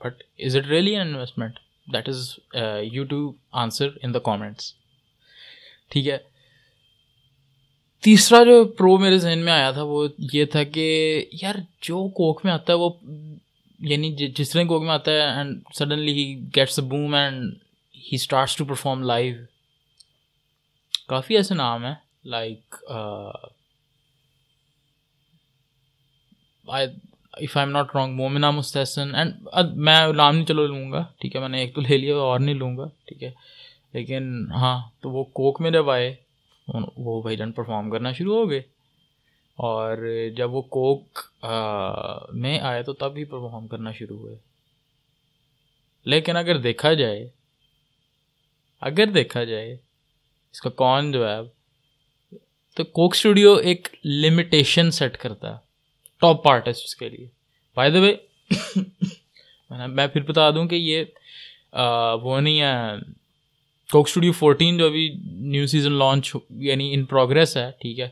But 0.00 0.22
is 0.38 0.56
it 0.56 0.66
really 0.66 0.96
an 0.96 1.06
investment 1.06 1.58
that 1.92 2.08
is 2.08 2.28
you 2.92 3.04
to 3.04 3.20
answer 3.62 3.88
in 4.02 4.14
the 4.14 4.18
comments 4.18 4.72
ٹھیک 5.90 6.08
ہے۔ 6.08 6.18
تیسرا 8.04 8.42
جو 8.44 8.64
پرو 8.78 8.96
میرے 8.98 9.18
ذہن 9.18 9.38
میں 9.44 9.52
آیا 9.52 9.70
تھا 9.70 9.82
وہ 9.82 10.06
یہ 10.32 10.44
تھا 10.44 10.62
کہ 10.64 10.86
یار 11.42 11.54
جو 11.82 12.08
کوک 12.16 12.44
میں 12.44 12.52
آتا 12.52 12.72
ہے 12.72 12.78
وہ 12.78 12.90
یعنی 13.80 14.10
جس 14.36 14.50
طرح 14.50 14.64
کوک 14.68 14.82
میں 14.82 14.90
آتا 14.90 15.12
ہے 15.12 15.20
and 15.30 15.60
suddenly 15.78 16.12
he 16.12 16.24
gets 16.56 16.78
a 16.78 16.84
boom 16.84 17.14
and 17.14 17.54
he 17.94 18.16
starts 18.16 18.56
to 18.56 18.64
perform 18.64 19.02
live 19.02 19.36
کافی 21.08 21.36
ایسے 21.36 21.54
نام 21.54 21.84
ہیں 21.84 21.94
like 22.24 22.74
uh, 22.92 23.48
if 26.70 27.56
I 27.56 27.64
am 27.64 27.70
not 27.70 27.94
wrong 27.94 28.16
Momina 28.16 28.50
Mustehsan 28.50 29.14
and 29.14 29.76
میں 29.76 29.96
نام 30.12 30.34
نہیں 30.34 30.46
چلو 30.46 30.66
لوں 30.66 30.90
گا، 30.92 31.04
ٹھیک 31.20 31.34
ہے، 31.36 31.40
میں 31.40 31.48
نے 31.48 31.60
ایک 31.60 31.74
تو 31.74 31.80
لے 31.80 31.96
لیا 31.96 32.16
اور 32.16 32.40
نہیں 32.40 32.54
لوں 32.54 32.76
گا، 32.76 32.86
ٹھیک 33.06 33.22
ہے، 33.22 33.30
لیکن 33.94 34.44
ہاں 34.52 34.78
تو 35.02 35.10
وہ 35.10 35.24
کوک 35.32 35.60
میں 35.60 35.70
جب 35.70 35.90
آئے، 35.90 36.14
وہ 36.96 37.20
بھائی 37.22 37.36
جان 37.36 37.52
پرفارم 37.52 37.90
کرنا 37.90 38.12
شروع 38.12 38.36
ہو 38.36 38.48
گئے، 38.50 38.60
اور 39.58 40.06
جب 40.36 40.54
وہ 40.54 40.62
کوک 40.76 41.18
میں 42.34 42.58
آئے 42.60 42.82
تو 42.82 42.92
تب 42.94 43.16
ہی 43.16 43.24
پرفارم 43.24 43.66
کرنا 43.68 43.92
شروع 43.92 44.18
ہوئے، 44.18 44.36
لیکن 46.06 46.36
اگر 46.36 46.58
دیکھا 46.60 46.92
جائے، 46.94 47.28
اگر 48.82 49.10
دیکھا 49.14 49.44
جائے، 49.44 49.72
اس 49.74 50.60
کا 50.60 50.70
کون 50.76 51.10
جو 51.12 51.28
ہے 51.28 51.40
تو 52.76 52.84
کوک 52.84 53.14
اسٹوڈیو 53.14 53.54
ایک 53.54 53.88
لمیٹیشن 54.04 54.90
سیٹ 54.90 55.16
کرتا 55.16 55.50
ہے 55.50 55.68
ٹاپ 56.22 56.48
آرٹسٹ 56.48 56.98
کے 56.98 57.08
لیے. 57.08 57.26
بائی 57.76 57.90
دا 57.90 58.00
وے 58.00 58.14
میں 59.70 60.06
پھر 60.06 60.22
بتا 60.22 60.50
دوں 60.50 60.64
کہ 60.68 60.74
یہ 60.74 61.04
وہ 62.22 62.40
نہیں 62.40 62.60
ہے 62.60 62.74
کوک 63.90 64.08
اسٹوڈیو 64.08 64.32
فورٹین 64.32 64.78
جو 64.78 64.86
ابھی 64.86 65.08
نیو 65.50 65.66
سیزن 65.66 65.92
لانچ 65.92 66.34
یعنی 66.60 66.92
ان 66.94 67.04
پروگریس 67.04 67.56
ہے، 67.56 67.70
ٹھیک 67.80 68.00
ہے. 68.00 68.08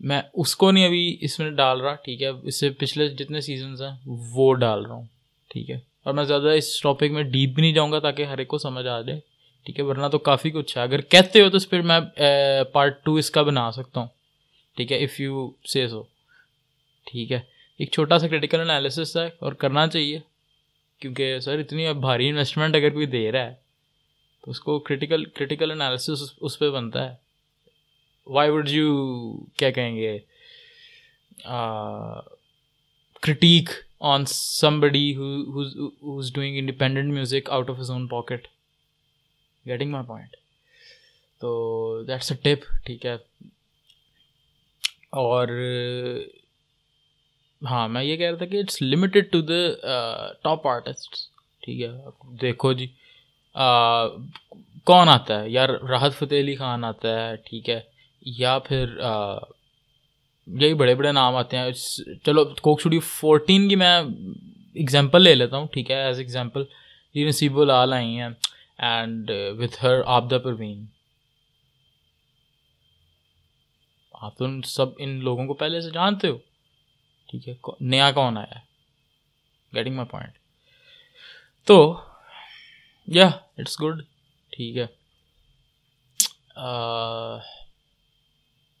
میں 0.00 0.20
اس 0.34 0.54
کو 0.56 0.70
نہیں 0.70 0.86
ابھی 0.86 1.16
اس 1.20 1.38
میں 1.38 1.50
ڈال 1.50 1.80
رہا، 1.80 1.94
ٹھیک 2.04 2.22
ہے. 2.22 2.28
اس 2.28 2.60
سے 2.60 2.70
پچھلے 2.70 3.08
جتنے 3.08 3.40
سیزنس 3.40 3.82
ہیں، 3.82 3.90
وہ 4.06 4.52
ڈال 4.54 4.84
رہا 4.86 4.94
ہوں، 4.94 5.04
ٹھیک 5.50 5.70
ہے. 5.70 5.78
اور 6.02 6.14
میں 6.14 6.24
زیادہ 6.24 6.48
اس 6.56 6.80
ٹاپک 6.82 7.10
میں 7.10 7.22
ڈیپ 7.24 7.54
بھی 7.54 7.62
نہیں 7.62 7.72
جاؤں 7.72 7.92
گا 7.92 7.98
تاکہ 7.98 8.24
ہر 8.24 8.38
ایک 8.38 8.48
کو 8.48 8.58
سمجھ 8.58 8.86
آ 8.86 9.00
جائے، 9.00 9.20
ٹھیک 9.66 9.78
ہے. 9.78 9.84
ورنہ 9.84 10.06
تو 10.12 10.18
کافی 10.20 10.50
کچھ 10.50 10.76
ہے۔ 10.76 10.82
اگر 10.82 11.00
کہتے 11.02 11.40
ہو 11.42 11.50
تو 11.50 11.58
پھر 11.70 11.82
میں 11.82 12.00
پارٹ 12.72 13.04
ٹو 13.04 13.14
اس 13.14 13.30
کا 13.30 13.42
بنا 13.42 13.70
سکتا 13.72 14.00
ہوں، 14.00 14.08
ٹھیک 14.76 14.92
ہے 14.92 15.02
اف 15.04 15.20
یو 15.20 15.50
سیز 15.72 15.92
ہو 15.92 16.02
ٹھیک 17.04 17.32
ہے۔ 17.32 17.40
ایک 17.78 17.90
چھوٹا 17.90 18.18
سا 18.18 18.28
کریٹیکل 18.28 18.60
انالیسس 18.60 19.16
ہے 19.16 19.26
اور 19.38 19.52
کرنا 19.52 19.86
چاہیے۔ 19.86 20.18
کیونکہ 20.98 21.38
سر 21.40 21.58
اتنی 21.58 21.92
بھاری 22.00 22.28
انویسٹمنٹ 22.28 22.74
اگر 22.76 22.90
کوئی 22.90 23.06
دے 23.06 23.32
رہا 23.32 23.46
ہے، 23.46 23.54
تو 24.44 24.50
اس 24.50 24.60
کو 24.60 24.78
کریٹیکل 24.78 25.24
کریٹیکل 25.24 25.70
انالیسس 25.70 26.34
اس 26.40 26.58
پہ 26.58 26.70
بنتا 26.70 27.10
ہے۔ 27.10 27.14
وائی 28.26 28.50
وڈ 28.50 28.68
یو 28.68 28.88
کیا 29.56 29.70
کہیں 29.70 29.96
گے؟ 29.96 30.18
Critique 33.22 33.68
on 34.00 34.24
somebody 34.80 35.14
who's 35.16 36.32
doing 36.32 36.58
independent 36.58 37.12
music 37.14 37.50
out 37.50 37.70
of 37.70 37.80
his 37.80 37.90
own 37.90 38.06
pocket 38.06 38.46
getting 39.66 39.90
my 39.90 40.06
point 40.06 40.36
تو 41.40 41.50
دیٹس 42.08 42.32
اے 42.32 42.54
ٹپ 42.54 42.64
ٹھیک 42.86 43.06
ہے۔ 43.06 43.16
اور 45.12 45.48
ہاں 47.70 47.88
میں 47.88 48.04
یہ 48.04 48.16
کہہ 48.16 48.28
رہا 48.28 48.36
تھا 48.36 48.46
کہ 48.46 48.56
it's 48.56 48.82
limited 48.82 49.32
to 49.32 49.40
the 49.40 50.32
top 50.42 50.66
artist 50.66 51.14
ٹھیک 51.62 51.82
ہے 51.82 51.90
دیکھو 52.40 52.72
جی۔ 52.72 52.86
کون 54.84 55.08
آتا 55.08 55.40
ہے؟ 55.40 55.50
یار 55.50 55.68
راحت 55.68 56.14
فتح 56.14 56.34
علی 56.34 56.56
خان 56.56 56.84
آتا 56.84 57.08
ہے، 57.08 57.36
ٹھیک 57.36 57.70
ہے۔ 57.70 57.80
یا 58.22 58.58
پھر 58.58 58.86
یہی 60.46 60.74
بڑے 60.74 60.94
بڑے 60.94 61.12
نام 61.12 61.36
آتے 61.36 61.56
ہیں۔ 61.56 61.70
چلو، 62.24 62.44
کوک 62.44 62.78
اسٹوڈیو 62.78 63.00
فورٹین 63.00 63.68
کی 63.68 63.76
میں 63.76 64.02
اگزامپل 64.76 65.22
لے 65.22 65.34
لیتا 65.34 65.56
ہوں، 65.56 65.66
ٹھیک 65.66 65.90
ہے 65.90 65.96
ایز 65.96 66.18
ایگزامپل 66.18 66.64
یہ 67.14 67.28
نصیب 67.28 67.60
العال 67.60 67.92
آئی 67.92 68.18
ہیں 68.18 68.28
and 68.78 69.30
with 69.58 69.84
her 69.84 70.00
Abida 70.06 70.38
Parveen. 70.38 70.84
آپ 74.12 74.36
تو 74.38 74.46
سب 74.64 74.86
ان 74.98 75.10
لوگوں 75.24 75.46
کو 75.46 75.54
پہلے 75.54 75.80
سے 75.80 75.90
جانتے 75.90 76.28
ہو۔ 76.28 76.38
ٹھیک 77.26 77.48
ہے؟ 77.48 77.54
نیا 77.80 78.12
کون 78.12 78.38
آیا 78.38 78.58
ہے؟ 78.58 78.60
گیٹنگ 79.74 79.96
مائی 79.96 80.08
پوائنٹ 80.08 80.32
تو 81.64 82.00
یا 83.06 83.30
اٹس 83.58 83.82
گڈ 83.82 84.02
ٹھیک 84.50 84.76
ہے۔ 84.76 84.86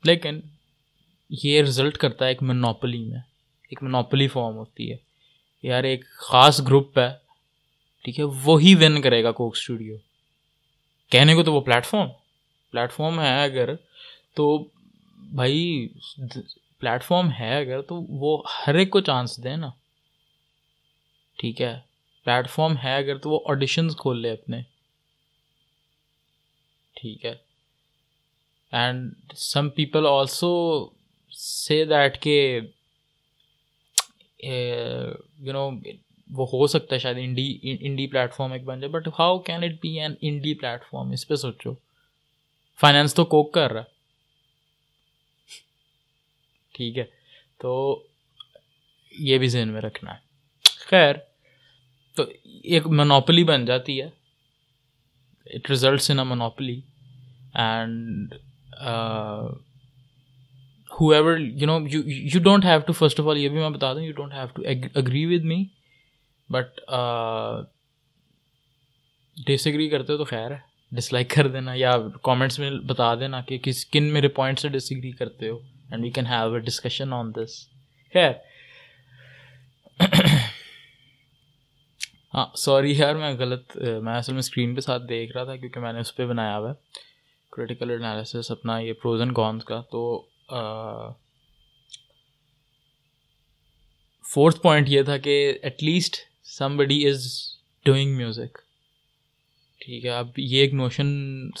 لیکن 0.04 0.40
یہ 1.30 1.62
رزلٹ 1.62 1.96
کرتا 1.96 2.24
ہے 2.24 2.30
ایک 2.30 2.42
منوپلی 2.42 3.04
میں۔ 3.04 3.20
ایک 3.62 3.82
منوپلی 3.82 4.28
فارم 4.28 4.56
ہوتی 4.56 4.92
ہے۔ 4.92 4.96
یار، 5.62 5.84
ایک 5.84 6.04
خاص 6.10 6.60
گروپ 6.60 6.98
ہے۔ 6.98 7.08
ٹھیک 8.04 8.18
ہے؟ 8.18 8.24
وہی 8.24 8.74
ون 8.74 9.02
کرے 9.02 9.24
گا 9.24 9.32
کوک 9.32 9.56
اسٹوڈیو 9.56 9.96
کہنے 11.10 11.34
کو 11.34 11.42
تو 11.42 11.54
وہ 11.54 11.60
پلیٹ 11.60 11.86
فارم 11.86 12.08
پلیٹ 12.70 12.92
فارم 12.92 13.20
ہے 13.20 13.42
اگر 13.42 13.74
تو 14.34 14.68
بھائی 15.16 15.88
پلیٹ 16.84 17.04
فارم 17.04 17.28
ہے 17.40 17.58
اگر 17.58 17.80
تو 17.82 17.94
وہ 17.94 18.42
ہر 18.66 18.74
ایک 18.74 18.90
کو 18.90 19.00
چانس 19.00 19.44
دے 19.44 19.56
نا۔ 19.56 19.70
ٹھیک 21.38 21.62
ہے۔ 21.62 21.80
پلیٹ 22.24 22.50
فارم 22.50 22.74
ہے 22.84 22.96
اگر 22.96 23.18
تو 23.18 23.30
وہ 23.30 23.40
آڈیشنز 23.46 23.96
کھول 23.96 24.22
لے 24.22 24.30
اپنے۔ 24.30 24.62
ٹھیک 26.96 27.24
ہے۔ 27.24 27.34
And 28.72 29.12
some 29.36 29.70
people 29.70 30.06
also 30.06 30.52
say 31.30 31.84
that 31.84 32.22
کہ 32.22 32.60
یو 35.38 35.52
نو 35.52 35.70
وہ 36.30 36.46
ہو 36.52 36.66
سکتا 36.66 36.94
ہے 36.94 37.00
شاید 37.00 37.16
انڈی 37.20 37.58
انڈی 37.62 38.06
پلیٹ 38.06 38.34
فارم 38.34 38.52
ایک 38.52 38.64
بن 38.64 38.80
جائے 38.80 38.92
but 38.92 39.08
how 39.08 39.38
can 39.38 39.64
it 39.64 39.72
be 39.82 40.00
an 40.00 40.14
indie 40.20 40.54
platform 40.90 41.10
اس 41.10 41.28
پہ 41.28 41.34
سوچو۔ 41.34 41.74
فائنینس 42.80 43.14
تو 43.14 43.24
کوک 43.24 43.54
کر 43.54 43.72
رہا 43.72 43.80
ہے۔ 43.80 43.93
ٹھیک 46.74 46.98
ہے۔ 46.98 47.04
تو 47.58 48.02
یہ 49.18 49.38
بھی 49.38 49.48
ذہن 49.48 49.68
میں 49.68 49.80
رکھنا 49.80 50.14
ہے۔ 50.14 50.18
خیر، 50.86 51.14
تو 52.14 52.22
ایک 52.62 52.86
منوپلی 52.86 53.44
بن 53.44 53.64
جاتی 53.64 54.02
ہے۔ 54.02 54.08
It 55.46 55.70
results 55.70 56.10
in 56.10 56.18
a 56.18 56.24
monopoly 56.24 56.80
and 57.54 58.34
however 61.10 61.38
you 61.38 61.66
know 61.66 61.78
you 61.92 62.02
you 62.06 62.40
don't 62.42 62.64
have 62.64 62.80
to 62.80 62.92
first 62.92 63.20
of 63.20 63.26
all 63.26 63.38
یہ 63.38 63.48
بھی 63.48 63.58
میں 63.58 63.70
بتا 63.70 63.94
دوں 63.94 64.02
you 64.02 64.12
don't 64.12 64.32
have 64.32 64.46
to 64.54 64.62
agree 64.94 65.26
with 65.26 65.44
me 65.44 65.64
but 66.48 66.80
disagree 69.66 69.88
کرتے 69.88 70.12
ہو 70.12 70.18
تو 70.18 70.24
خیر 70.24 70.50
ہے۔ 70.50 70.58
ڈس 70.92 71.12
لائک 71.12 71.30
کر 71.30 71.48
دینا 71.48 71.72
یا 71.74 71.96
کامنٹس 72.22 72.58
میں 72.58 72.70
بتا 72.70 73.14
دینا 73.14 73.40
کہ 73.40 73.58
کس، 73.58 73.86
کن 73.86 74.02
میرے 74.02 74.28
پوائنٹ 74.28 74.58
سے 74.58 74.68
ڈس 74.68 74.92
ایگری 74.92 75.10
کرتے 75.10 75.48
ہو۔ 75.48 75.58
And 75.84 76.04
we 76.04 76.10
can 76.10 76.26
have 76.26 76.52
a 76.54 76.60
discussion 76.60 77.12
on 77.12 77.34
this 77.34 77.58
خیر 78.14 78.32
ہاں 82.34 82.46
سوری 82.56 82.92
یار 82.98 83.14
میں 83.14 83.32
غلط 83.34 83.76
میں 84.02 84.16
اصل 84.16 84.32
میں 84.32 84.38
اسکرین 84.38 84.74
پہ 84.74 84.80
ساتھ 84.80 85.02
دیکھ 85.08 85.36
رہا 85.36 85.44
تھا 85.44 85.56
کیونکہ 85.56 85.80
میں 85.80 85.92
نے 85.92 86.00
اس 86.00 86.14
پہ 86.16 86.26
بنایا 86.26 86.56
ہوا 86.58 86.70
ہے 86.70 87.02
کریٹیکل 87.52 87.90
انالیسس 87.90 88.50
اپنا 88.50 88.78
یہ 88.78 88.92
پروز 88.92 89.20
اینڈ 89.20 89.34
کونس 89.34 89.64
کا 89.64 89.80
تو 89.90 90.02
فورتھ 94.24 94.60
پوائنٹ 94.62 94.88
یہ 94.88 95.02
تھا 95.02 95.16
کہ 95.18 95.36
at 95.62 95.82
least 95.82 96.16
somebody 96.76 97.06
is 97.08 97.26
doing 97.86 98.16
music 98.16 98.58
ٹھیک 99.80 100.04
ہے 100.04 100.10
اب 100.10 100.28
یہ 100.36 100.60
ایک 100.60 100.74
نوشن 100.74 101.08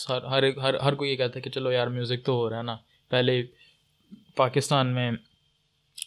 ہر 0.08 0.42
ہر 0.56 0.74
ہر 0.74 0.94
کوئی 0.94 1.10
یہ 1.10 1.16
کہتا 1.16 1.36
ہے 1.36 1.40
کہ 1.40 1.50
چلو 1.50 1.72
یار 1.72 1.86
میوزک 1.86 2.24
تو 2.24 2.32
ہو 2.32 2.50
رہا 2.50 2.58
ہے 2.58 2.62
نا 2.62 2.76
پہلے 3.08 3.42
پاکستان 4.36 4.94
میں 4.94 5.10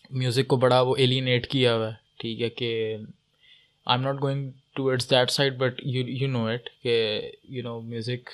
میوزک 0.10 0.48
کو 0.48 0.56
بڑا 0.58 0.80
وہ 0.82 0.96
ایلینیٹ 0.98 1.48
کیا 1.48 1.76
ہوا 1.76 1.88
ہے، 1.88 1.94
ٹھیک 2.20 2.42
ہے 2.42 2.50
کہ 2.50 2.72
I 2.96 3.98
am 3.98 4.02
not 4.02 4.22
going 4.22 4.50
towards 4.76 5.10
that 5.12 5.32
side 5.32 5.58
but 5.58 5.82
you 5.86 6.04
you 6.08 6.28
know 6.28 6.46
it 6.48 6.70
کہ 6.84 6.98
you 7.50 7.64
know 7.64 7.80
music 7.82 8.30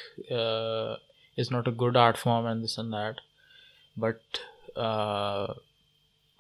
is 1.38 1.52
not 1.52 1.68
a 1.68 1.74
good 1.82 1.98
art 1.98 2.18
form 2.18 2.46
and 2.46 2.66
this 2.66 2.80
and 2.80 2.94
that 2.94 3.22
but 3.96 4.38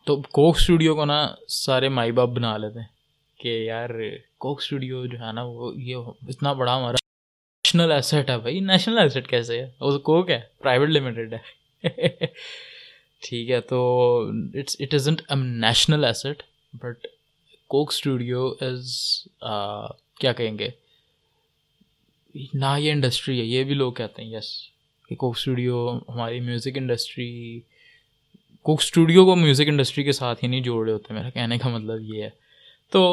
تو 0.08 0.16
کوک 0.22 0.56
اسٹوڈیو 0.56 0.96
کو 0.96 1.06
نا 1.06 1.24
سارے 1.48 1.90
مائی 1.90 2.12
باپ 2.12 2.30
بنا 2.30 2.58
لیتے 2.58 2.80
ہیں 2.80 2.88
کہ 3.40 3.58
یار 3.66 3.90
کوک 4.38 4.62
اسٹوڈیو 4.62 5.06
جو 5.06 5.20
ہے 5.20 5.32
نا 5.32 5.44
وہ 5.44 5.72
یہ 5.76 5.96
اتنا 6.28 6.54
بڑا 6.54 6.76
ہمارا 6.78 6.98
نیشنل 7.66 7.92
ایسٹ 7.92 8.30
ہے 8.30 8.38
بھائی 8.38 8.60
نیشنل 8.60 8.98
ایسٹ 8.98 9.28
کیسے 9.28 9.60
ہے؟ 9.60 9.70
وہ 9.80 9.98
کوک 10.00 10.30
ہے 10.30 10.40
پرائیویٹ 10.60 10.90
لمیٹیڈ 10.90 11.34
ہے۔ 11.34 11.82
ٹھیک 13.24 13.50
ہے 13.52 13.60
تو 13.62 13.80
it's 14.54 14.76
it 14.80 14.94
isn't 14.94 15.22
a 15.30 15.36
national 15.36 16.04
asset 16.06 16.44
but 16.74 17.08
Coke 17.70 17.92
Studio 17.92 18.48
is 18.62 18.96
کیا 20.20 20.34
کہیں 20.34 20.58
گے؟ 20.60 20.70
نہ 22.54 22.76
یہ 22.80 22.92
انڈسٹری 22.92 23.40
ہے، 23.40 23.46
یہ 23.46 23.64
بھی 23.64 23.74
لوگ 23.74 23.94
کہتے 23.94 24.22
ہیں 24.22 24.30
یس 24.32 24.52
کہ 25.10 25.16
کوک 25.16 25.36
اسٹوڈیو 25.38 25.88
ہماری 26.10 26.40
میوزک 26.40 26.78
انڈسٹری 26.78 27.60
کوک 28.66 28.82
اسٹوڈیو 28.82 29.26
کو 29.26 29.36
میوزک 29.36 29.68
انڈسٹری 29.68 30.04
کے 30.04 30.12
ساتھ 30.12 30.44
ہی 30.44 30.50
نہیں 30.50 30.62
جوڑ 30.62 30.84
رہے 30.86 30.94
ہوتے، 30.94 31.14
میرا 31.14 31.30
کہنے 31.30 31.58
کا 31.58 31.70
مطلب 31.70 32.02
یہ 32.14 32.24
ہے۔ 32.24 32.30
تو 32.92 33.04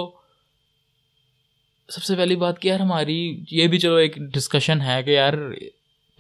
سب 1.89 2.03
سے 2.03 2.17
پہلی 2.17 2.37
بات 2.37 2.61
کہ 2.63 2.69
یار 2.69 2.81
ہماری، 2.81 3.19
یہ 3.51 3.67
بھی 3.67 3.79
چلو 3.79 3.95
ایک 3.97 4.17
ڈسکشن 4.35 4.81
ہے 4.81 5.03
کہ 5.03 5.11
یار 5.11 5.35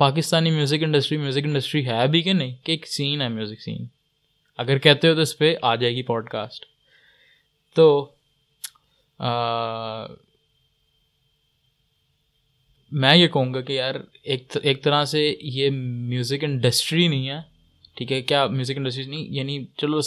Pakistani 0.00 0.50
music 0.50 0.82
industry 0.82 1.18
music 1.18 1.44
industry 1.44 1.86
ہے 1.86 2.06
بھی 2.08 2.22
کہ 2.22 2.32
نہیں؟ 2.32 2.56
کہ 2.64 2.72
ایک 2.72 2.88
سین 2.88 3.22
ہے 3.22 3.28
میوزک 3.28 3.60
سین 3.60 3.84
اگر 4.58 4.78
کہتے 4.78 5.08
ہو 5.08 5.14
تو 5.14 5.20
اس 5.20 5.38
پہ 5.38 5.54
آ 5.62 5.74
جائے 5.74 5.96
گی 5.96 6.02
پوڈ 6.02 6.28
کاسٹ 6.28 6.64
تو 7.74 8.10
میں 12.92 13.16
یہ 13.16 13.28
کہوں 13.28 13.54
گا 13.54 13.60
کہ 13.60 13.72
یار، 13.72 13.94
ایک 14.22 14.56
ایک 14.62 14.82
طرح 14.82 15.04
سے 15.04 15.36
یہ 15.40 15.70
میوزک 15.72 16.44
انڈسٹری 16.44 17.08
نہیں 17.08 17.28
ہے۔ 17.28 17.38
ٹھیک 17.94 18.12
ہے، 18.12 18.22
کیا 18.22 18.46
میوزک 18.46 18.76
انڈسٹری 18.76 19.04
نہیں؟ 19.04 19.26
یعنی 19.28 19.64
چلو 19.76 20.00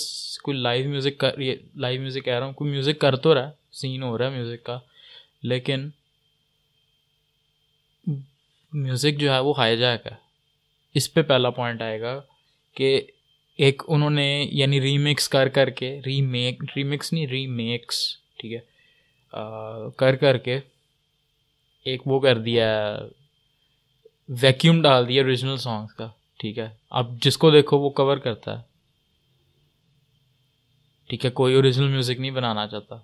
کوئی 0.44 0.58
لائیو 0.58 0.90
میوزک 0.90 1.18
کر 1.18 1.32
لائیو 1.76 2.02
میوزک 2.02 2.26
کہہ 2.26 2.34
رہا 2.34 2.46
ہوں، 2.46 2.54
کوئی 2.54 2.72
میوزک 2.72 3.00
کر 3.00 3.16
تو 3.16 3.34
رہا 3.36 3.48
ہے 3.48 3.52
سین 3.72 4.04
ہو 4.04 4.18
رہا 4.18 4.26
ہے 4.26 4.32
میوزک 4.32 4.64
کا۔ 4.64 4.80
لیکن 5.44 5.90
میوزک 8.74 9.20
جو 9.20 9.34
ہے 9.34 9.40
وہ 9.40 9.54
ہائی 9.58 9.78
جیک 9.78 10.08
ہے۔ 10.08 10.16
اس 10.94 11.14
پہ 11.14 11.22
پہلا 11.22 11.50
پوائنٹ 11.50 11.82
آئے 11.82 12.02
گا 12.02 12.22
کہ 12.76 13.02
ایک 13.58 13.82
انہوں 13.88 14.10
نے 14.10 14.48
یعنی 14.52 14.82
ریمکس 14.82 15.30
کر 15.30 15.50
کر 15.50 15.70
کے 15.70 16.00
ری 16.06 16.22
میک 16.22 16.64
ریمکس 16.76 17.14
نہیں 17.14 17.28
ری 17.28 17.48
میکس 17.48 18.18
ٹھیک 18.38 18.54
ہے 18.54 18.60
کر 19.98 20.16
کر 20.16 20.38
کے 20.38 20.60
ایک 21.84 22.02
وہ 22.06 22.20
کر 22.20 22.38
دیا 22.38 23.00
ویکیوم 24.30 24.82
ڈال 24.82 25.08
دیا 25.08 25.22
اوریجنل 25.22 25.58
سانگس 25.58 25.94
کا، 25.94 26.08
ٹھیک 26.40 26.60
ہے۔ 26.60 26.68
اب 26.90 27.22
جس 27.22 27.38
کو 27.38 27.52
دیکھو 27.52 27.78
وہ 27.80 27.90
کور 27.90 28.18
کرتا 28.18 28.58
ہے۔ 28.58 28.64
ٹھیک 31.08 31.26
ہے، 31.26 31.30
کوئی 31.30 31.56
اوریجنل 31.56 31.88
میوزک 31.88 32.20
نہیں 32.20 32.32
بنانا 32.32 32.68
چاہتا۔ 32.68 32.96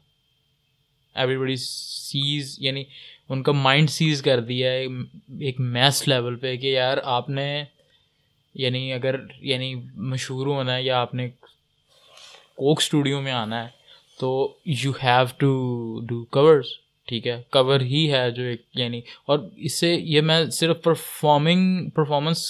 ایوری 1.15 1.37
بڑی 1.37 1.55
سیز 1.55 2.55
یعنی 2.59 2.83
ان 3.29 3.41
کا 3.43 3.51
مائنڈ 3.51 3.89
سیز 3.89 4.21
کر 4.21 4.39
دیا 4.41 4.71
ہے، 4.71 4.85
ایک 5.45 5.59
میس 5.59 6.07
لیول 6.07 6.35
پہ 6.35 6.55
کہ 6.57 6.67
یار 6.67 6.97
آپ 7.17 7.29
نے 7.29 7.63
یعنی 8.55 8.91
اگر 8.93 9.15
یعنی 9.41 9.73
مشہور 10.11 10.47
ہونا 10.47 10.75
ہے 10.75 10.83
یا 10.83 10.99
آپ 11.01 11.13
نے 11.15 11.27
کوک 11.29 12.79
اسٹوڈیو 12.81 13.21
میں 13.21 13.31
آنا 13.31 13.63
ہے، 13.63 13.69
تو 14.19 14.31
you 14.65 14.91
have 15.03 15.25
to 15.37 15.51
do 16.07 16.23
covers 16.31 16.77
ٹھیک 17.07 17.27
ہے؟ 17.27 17.41
کور 17.51 17.79
ہی 17.81 18.11
ہے 18.11 18.29
جو 18.31 18.43
ایک 18.43 18.61
یعنی 18.75 19.01
اور 19.25 19.39
اس 19.57 19.79
سے 19.79 19.93
یہ 19.93 20.21
میں 20.21 20.43
صرف 20.51 20.81
پرفارمنگ 20.83 21.89
پرفارمنس 21.95 22.45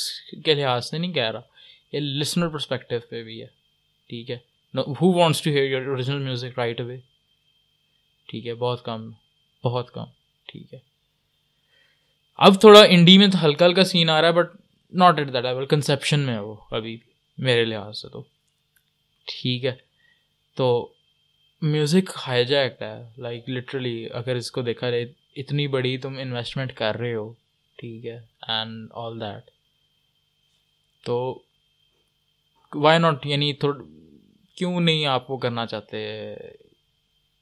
کے 0.45 0.53
لحاظ 0.53 0.89
سے 0.89 0.97
نہیں 0.97 1.13
کہہ 1.13 1.31
رہا، 1.31 1.41
یہ 1.91 1.99
لسنر 1.99 2.47
پرسپیکٹیو 2.49 2.99
پہ 3.09 3.23
بھی 3.23 3.41
ہے، 3.41 3.47
ٹھیک 4.09 4.31
ہے؟ 4.31 4.37
Who 5.01 5.11
wants 5.13 5.41
to 5.41 5.49
hear 5.49 5.63
your 5.63 5.87
original 5.87 6.21
music 6.23 6.59
right 6.59 6.81
away 6.81 6.97
ٹھیک 8.29 8.47
ہے، 8.47 8.53
بہت 8.55 8.83
کم 8.85 9.09
بہت 9.63 9.91
کم۔ 9.93 10.05
ٹھیک 10.51 10.73
ہے۔ 10.73 10.79
اب 12.37 12.59
تھوڑا 12.59 12.79
انڈی 12.89 13.17
میں 13.17 13.27
تو 13.27 13.45
ہلکا 13.45 13.65
ہلکا 13.65 13.83
سین 13.83 14.09
آ 14.09 14.21
رہا 14.21 14.27
ہے 14.27 14.33
but 14.33 14.47
not 14.93 15.17
at 15.17 15.33
that 15.33 15.43
level 15.43 15.65
conception 15.65 16.19
میں 16.19 16.33
ہے 16.33 16.39
وہ 16.39 16.55
ابھی 16.71 16.97
میرے 17.37 17.65
لحاظ 17.65 17.97
سے 18.01 18.09
تو۔ 18.09 18.21
ٹھیک 19.25 19.65
ہے۔ 19.65 19.75
تو 20.55 20.93
میوزک 21.61 22.11
ہائی 22.27 22.45
جیکٹ 22.45 22.81
ہے 22.81 23.09
لائک 23.17 23.49
لٹرلی 23.49 24.07
اگر 24.13 24.35
اس 24.35 24.51
کو 24.51 24.61
دیکھا 24.61 24.89
جائے، 24.89 25.05
اتنی 25.35 25.67
بڑی 25.67 25.97
تم 25.97 26.17
انویسٹمنٹ 26.17 26.73
کر 26.73 26.95
رہے 26.95 27.15
ہو۔ 27.15 27.33
ٹھیک 27.75 28.05
ہے۔ 28.05 28.19
اینڈ 28.47 28.89
آل 28.91 29.19
دیٹ 29.19 29.51
تو 31.05 31.41
وائی 32.75 32.99
ناٹ 32.99 33.25
یعنی 33.25 33.53
تھوڑا 33.53 33.83
کیوں 34.55 34.79
نہیں 34.79 35.05
آپ 35.05 35.31
وہ 35.31 35.37
کرنا 35.37 35.65
چاہتے؟ 35.65 36.35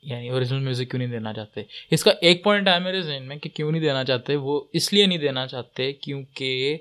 یعنی 0.07 0.29
اوریجنل 0.29 0.59
میوزک 0.59 0.89
کیوں 0.89 0.97
نہیں 0.97 1.11
دینا 1.11 1.33
چاہتے؟ 1.33 1.61
اس 1.91 2.03
کا 2.03 2.11
ایک 2.21 2.43
پوائنٹ 2.43 2.67
ہے 2.67 2.79
میرے 2.79 3.01
ذہن 3.01 3.23
میں 3.27 3.35
کہ 3.37 3.49
کیوں 3.49 3.71
نہیں 3.71 3.81
دینا 3.81 4.03
چاہتے؟ 4.03 4.35
وہ 4.35 4.59
اس 4.73 4.93
لیے 4.93 5.05
نہیں 5.05 5.17
دینا 5.17 5.45
چاہتے 5.47 5.91
کیونکہ 5.93 6.77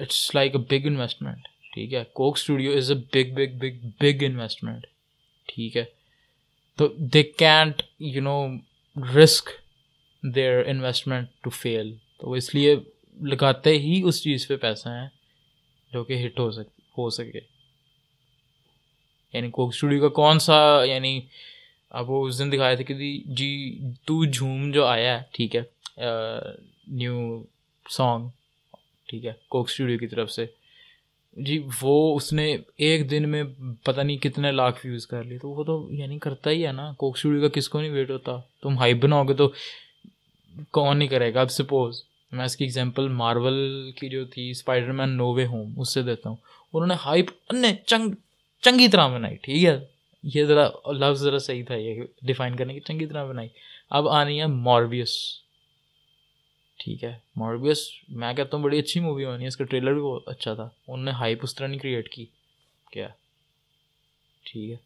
it's 0.00 0.34
like 0.34 0.56
a 0.56 0.62
big 0.70 0.86
investment 0.86 1.48
ٹھیک 1.74 1.94
ہے؟ 1.94 2.02
Coke 2.12 2.36
Studio 2.36 2.76
is 2.76 2.90
a 2.90 2.98
big 3.12 3.34
big 3.34 3.56
big 3.58 3.86
big 4.00 4.24
investment 4.24 4.86
ٹھیک 5.48 5.76
ہے؟ 5.76 5.84
تو 6.78 6.86
they 7.14 7.22
can't 7.22 7.82
you 8.00 8.22
know 8.22 8.38
risk 9.16 9.50
their 10.22 10.62
investment 10.66 11.28
to 11.42 11.50
fail 11.50 11.94
تو 12.18 12.30
وہ 12.30 12.36
اس 12.36 12.54
لیے 12.54 12.74
لگاتے 13.20 13.78
ہی 13.78 14.00
اس 14.04 14.22
چیز 14.22 14.48
پہ 14.48 14.56
پیسہ 14.56 14.88
ہیں 14.88 15.08
جو 15.92 16.04
کہ 16.04 16.24
ہٹ 16.26 16.38
ہو 16.38 16.50
سک، 16.50 16.68
ہو 16.98 17.10
سکے۔ 17.10 17.40
یعنی 19.36 19.50
کوک 19.50 19.68
اسٹوڈیو 19.74 20.00
کا 20.00 20.08
کون 20.14 20.38
سا 20.38 20.56
یعنی 20.84 21.20
اب 21.90 22.10
وہ 22.10 22.26
اس 22.28 22.38
دن 22.38 22.52
دکھایا 22.52 22.74
تھا 22.74 22.84
کہ 22.84 22.94
جی 23.36 23.78
تو 24.04 24.24
جھوم 24.24 24.70
جو 24.72 24.84
آیا 24.86 25.18
ہے، 25.18 25.22
ٹھیک 25.32 25.56
ہے 25.56 25.62
نیو 26.92 27.42
سانگ، 27.90 28.28
ٹھیک 29.08 29.24
ہے، 29.26 29.32
کوک 29.48 29.68
اسٹوڈیو 29.68 29.98
کی 29.98 30.06
طرف 30.06 30.30
سے۔ 30.30 30.46
جی 31.36 31.58
وہ 31.82 32.16
اس 32.16 32.32
نے 32.32 32.56
ایک 32.76 33.10
دن 33.10 33.28
میں 33.28 33.42
پتہ 33.84 34.00
نہیں 34.00 34.16
کتنے 34.16 34.52
لاکھ 34.52 34.84
ویوز 34.84 35.06
کر 35.06 35.24
لی 35.24 35.38
تو 35.38 35.48
وہ 35.50 35.64
تو 35.64 35.86
یعنی 35.90 36.18
کرتا 36.18 36.50
ہی 36.50 36.66
ہے 36.66 36.72
نا۔ 36.72 36.92
کوک 36.92 37.16
اسٹوڈیو 37.16 37.40
کا 37.40 37.48
کس 37.48 37.68
کو 37.68 37.80
نہیں 37.80 37.90
ویٹ 37.90 38.10
ہوتا؟ 38.10 38.36
تم 38.62 38.78
ہائپ 38.78 39.02
بناؤ 39.02 39.24
گے 39.24 39.34
تو 39.34 39.50
کون 40.70 40.98
نہیں 40.98 41.08
کرے 41.08 41.32
گا؟ 41.34 41.40
اب 41.40 41.50
سپوز 41.50 42.02
میں 42.32 42.44
اس 42.44 42.56
کی 42.56 42.64
ایگزامپل 42.64 43.08
مارول 43.08 43.90
کی 43.96 44.08
جو 44.08 44.24
تھی 44.24 44.50
اسپائڈر 44.50 44.92
مین 44.92 45.16
نو 45.16 45.32
وے 45.32 45.46
ہوم 45.46 45.80
اس 45.80 45.94
سے 45.94 46.02
دیتا 46.02 46.28
ہوں۔ 46.28 46.36
انہوں 46.72 46.86
نے 46.86 46.94
ہائپ 47.04 47.30
ان 47.50 47.64
چنگ 47.86 48.14
چنگی 48.62 48.88
طرح 48.88 49.06
بنائی، 49.06 49.36
ٹھیک 49.36 49.64
ہے؟ 49.64 49.78
یہ 50.24 50.44
ذرا 50.44 50.92
لفظ 50.92 51.22
ذرا 51.22 51.38
صحیح 51.38 51.64
تھا، 51.64 51.74
یہ 51.74 52.02
ڈیفائن 52.22 52.56
کرنے 52.56 52.74
کی 52.74 52.80
چنگی 52.80 53.06
طرح 53.06 53.24
بنائی۔ 53.24 53.48
اب 53.90 54.08
آنی 54.08 54.40
ہے 54.40 54.46
ماربیس 54.46 55.12
ٹھیک 56.78 57.04
ہے 57.04 57.12
ماربیس 57.36 57.78
میں 58.08 58.32
کہتا 58.32 58.56
ہوں 58.56 58.64
بڑی 58.64 58.78
اچھی 58.78 59.00
مووی 59.00 59.24
ہونی 59.24 59.42
ہے، 59.42 59.48
اس 59.48 59.56
کا 59.56 59.64
ٹریلر 59.64 59.92
بھی 59.92 60.00
بہت 60.00 60.22
اچھا 60.26 60.54
تھا۔ 60.54 60.68
انہوں 60.88 61.04
نے 61.04 61.10
ہائپ 61.10 61.38
اس 61.42 61.54
طرح 61.54 61.66
نہیں 61.66 61.78
کریٹ 61.78 62.08
کی۔ 62.08 62.26
کیا؟ 62.90 63.08
ٹھیک 64.44 64.70
ہے۔ 64.70 64.76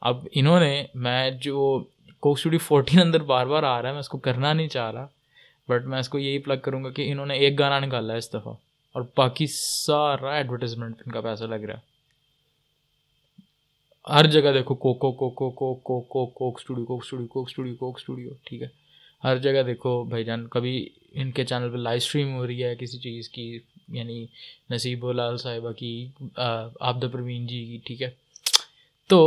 اب 0.00 0.26
انہوں 0.32 0.60
نے، 0.60 0.84
میں 0.94 1.30
جو 1.30 1.84
کوک 2.20 2.36
اسٹوڈیو 2.36 2.58
فورٹین 2.58 3.00
اندر 3.00 3.22
بار 3.22 3.46
بار 3.46 3.62
آ 3.62 3.82
رہا 3.82 3.88
ہے، 3.88 3.92
میں 3.92 4.00
اس 4.00 4.08
کو 4.08 4.18
کرنا 4.18 4.52
نہیں 4.52 4.68
چاہ 4.68 4.90
رہا 4.90 5.06
بٹ 5.68 5.84
میں 5.84 5.98
اس 5.98 6.08
کو 6.08 6.18
یہی 6.18 6.38
پلگ 6.38 6.60
کروں 6.62 6.84
گا 6.84 6.90
کہ 6.90 7.12
انہوں 7.12 7.26
نے 7.26 7.34
ایک 7.34 7.58
گانا 7.58 7.78
نکالا 7.78 8.12
ہے 8.12 8.18
اس 8.18 8.28
دفعہ، 8.34 8.52
اور 8.92 9.02
باقی 9.16 9.46
سارا 9.46 10.34
ایڈورٹیزمنٹ 10.34 11.02
ان 11.06 11.12
کا 11.12 11.20
پیسہ 11.20 11.44
لگ 11.44 11.64
رہا 11.68 11.74
ہے۔ 11.74 11.87
ہر 14.06 14.26
جگہ 14.26 14.52
دیکھو 14.52 14.74
coco 14.74 15.10
coco 15.12 15.50
Coke 15.50 15.82
coco 15.84 16.26
Coke 16.26 16.58
Studio 16.60 16.84
Coke 16.86 17.02
Studio 17.04 17.26
Coke 17.26 17.48
Studio 17.48 17.74
Coke 17.74 17.98
Studio 17.98 18.30
ٹھیک 18.44 18.62
ہے۔ 18.62 18.68
ہر 19.24 19.36
جگہ 19.38 19.62
دیکھو 19.62 20.04
بھائی 20.04 20.24
جان، 20.24 20.46
کبھی 20.48 20.88
ان 21.12 21.30
کے 21.32 21.44
چینل 21.44 21.70
پہ 21.72 21.76
لائیو 21.76 21.96
اسٹریم 21.96 22.34
ہو 22.34 22.46
رہی 22.46 22.64
ہے 22.64 22.74
کسی 22.76 22.98
چیز 22.98 23.28
کی 23.28 23.58
یعنی 23.88 24.26
نصیب 24.70 25.04
و 25.04 25.12
لال 25.12 25.36
صاحبہ 25.36 25.72
کی 25.72 25.92
آبدہ 26.80 27.06
پروین 27.12 27.46
جی 27.46 27.64
کی، 27.66 27.78
ٹھیک 27.86 28.02
ہے۔ 28.02 28.10
تو 29.10 29.20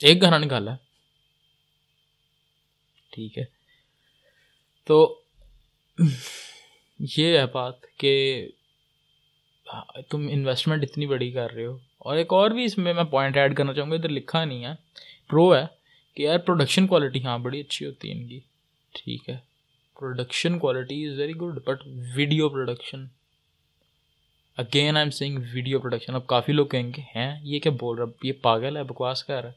ایک 0.00 0.22
گانا 0.22 0.38
نکالا۔ 0.38 0.74
ٹھیک 3.10 3.38
ہے۔ 3.38 3.44
تو 4.86 5.20
یہ 7.16 7.38
ہے 7.38 7.46
بات 7.46 7.74
کہ 7.98 8.14
تم 10.10 10.28
انویسٹمنٹ 10.30 10.82
اتنی 10.82 11.06
بڑی 11.06 11.30
کر 11.30 11.52
رہے 11.52 11.66
ہو۔ 11.66 11.78
اور 11.98 12.16
ایک 12.16 12.32
اور 12.32 12.50
بھی 12.50 12.64
اس 12.64 12.78
میں 12.78 12.94
میں 12.94 13.04
پوائنٹ 13.04 13.36
ایڈ 13.36 13.56
کرنا 13.56 13.74
چاہوں 13.74 13.90
گا، 13.90 13.94
ادھر 13.96 14.08
لکھا 14.08 14.44
نہیں 14.44 14.64
ہے۔ 14.64 14.70
پرو 15.28 15.56
ہے 15.56 15.66
کہ 16.14 16.22
یار 16.22 16.38
پروڈکشن 16.38 16.86
کوالٹی 16.86 17.24
ہاں 17.24 17.38
بڑی 17.38 17.60
اچھی 17.60 17.86
ہوتی 17.86 18.08
ہے 18.08 18.14
ان 18.14 18.28
کی۔ 18.28 18.40
ٹھیک 18.92 19.28
ہے۔ 19.28 19.36
Production 19.98 20.58
quality 20.58 21.06
is 21.06 21.18
very 21.18 21.32
good 21.32 21.58
but 21.64 21.82
video 22.14 22.48
production 22.48 23.04
again 24.56 24.96
I 24.96 25.04
am 25.04 25.10
saying 25.10 25.38
video 25.52 25.78
production 25.78 26.14
اب 26.14 26.26
کافی 26.26 26.52
لوگ 26.52 26.66
کہیں 26.66 26.90
گے، 26.96 27.02
ہیں، 27.16 27.40
یہ 27.42 27.58
کیا 27.58 27.72
بول 27.80 27.98
رہا 27.98 28.06
یہ 28.22 28.32
پاگل 28.32 28.76
ہے، 28.76 28.82
بکواس 28.82 29.24
کر 29.24 29.40
رہا 29.40 29.48
ہے۔ 29.48 29.54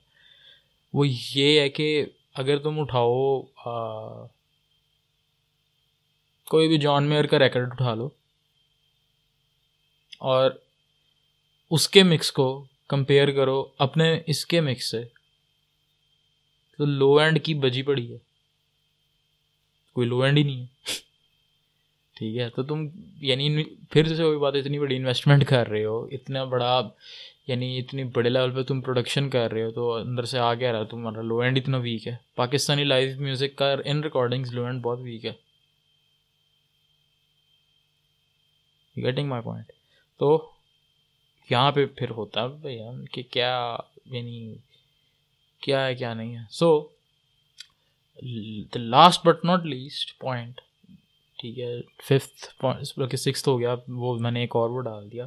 وہ 0.94 1.06
یہ 1.36 1.60
ہے 1.60 1.70
کہ 1.70 2.06
اگر 2.34 2.58
تم 2.58 2.80
اٹھاؤ 2.80 3.42
کوئی 6.50 6.68
بھی 6.68 6.78
جان 6.78 7.04
میئر 7.04 7.26
کا 7.26 7.40
ریکارڈ 7.40 7.72
اٹھا 7.72 7.94
لو۔ 7.94 8.10
اور 10.18 10.52
اس 11.72 11.90
کے 11.90 12.04
مکس 12.04 12.32
کو 12.32 12.66
کمپیئر 12.88 13.32
کرو 13.32 13.66
اپنے 13.78 14.22
اس 14.28 14.46
کے 14.46 14.62
مکس 14.62 14.92
سے، 14.92 15.04
تو 16.78 16.86
لو 16.86 17.18
اینڈ 17.18 17.44
کی 17.44 17.54
بجی 17.54 17.82
پڑی 17.82 18.14
ہے۔ 18.14 18.18
کوئی 19.94 20.08
لو 20.08 20.22
اینڈ 20.22 20.38
ہی 20.38 20.44
نہیں 20.44 20.62
ہے۔ 20.62 20.66
ٹھیک 22.14 22.38
ہے، 22.38 22.50
تو 22.50 22.64
تم 22.64 22.88
یعنی 23.22 23.64
پھر 23.64 24.16
سے 24.16 24.24
وہی 24.24 24.38
بات، 24.38 24.56
اتنی 24.56 24.80
بڑی 24.80 24.96
انویسٹمنٹ 24.96 25.46
کر 25.46 25.68
رہے 25.68 25.86
ہو، 25.86 26.06
اتنا 26.06 26.44
بڑا 26.44 26.82
یعنی 27.48 27.80
اتنی 27.80 28.04
بڑے 28.04 28.30
لیول 28.30 28.52
پہ 28.52 28.62
تم 28.62 28.82
پروڈکشن 28.82 29.30
کر 29.30 29.52
رہے 29.52 29.64
ہو، 29.64 29.72
تو 29.72 29.94
اندر 29.94 30.24
سے 30.24 30.40
آ 30.40 30.54
گیا 30.54 30.72
رہا، 30.72 30.84
تمہارا 30.84 31.22
لو 31.22 31.40
اینڈ 31.40 31.58
اتنا 31.58 31.78
ویک 31.78 32.08
ہے۔ 32.08 32.16
پاکستانی 32.36 32.84
لائیو 32.84 33.22
میوزک 33.22 33.56
کا 33.56 33.76
ان 33.86 34.04
ریکارڈنگ 34.04 34.46
لو 34.52 34.66
اینڈ 34.66 34.82
بہت 34.82 35.00
ویک 35.00 35.26
ہے۔ 35.26 35.34
گیٹنگ 38.98 39.30
مائی 39.30 39.44
پوائنٹ 39.44 39.77
تو 40.20 40.30
یہاں 41.50 41.72
پہ 41.72 41.86
پھر 41.98 42.10
ہوتا 42.10 42.42
ہے 42.42 42.48
بھیا 42.62 42.92
کہ 43.12 43.22
کیا 43.32 43.78
یعنی 44.06 44.56
کیا 45.64 45.86
ہے 45.86 45.96
کیا 45.96 46.14
نہیں 46.14 46.36
ہے۔ 46.36 46.44
So 46.52 46.80
the 48.74 48.80
last 48.80 49.26
but 49.26 49.46
not 49.46 49.66
least 49.66 50.18
point 50.20 50.62
ٹھیک 51.40 51.60
ہے 51.60 51.74
ففتھ 52.04 52.64
بلکہ 52.98 53.18
سکس 53.18 53.48
ہو 53.48 53.60
گیا، 53.60 53.76
وہ 53.88 54.18
میں 54.20 54.32
نے 54.32 54.42
ایک 54.42 54.56
اور 54.56 54.70
وہ 54.70 54.82
ڈال 54.82 55.12
دیا 55.12 55.26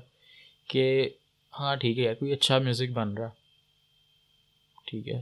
کہ 0.69 1.09
ہاں 1.53 1.75
ٹھیک 1.77 1.99
ہے، 1.99 2.03
یار، 2.03 2.15
کوئی 2.15 2.33
اچھا 2.33 2.59
میوزک 2.59 2.91
بن 2.93 3.15
رہا 3.15 3.29
ٹھیک 4.87 5.09
ہے، 5.09 5.21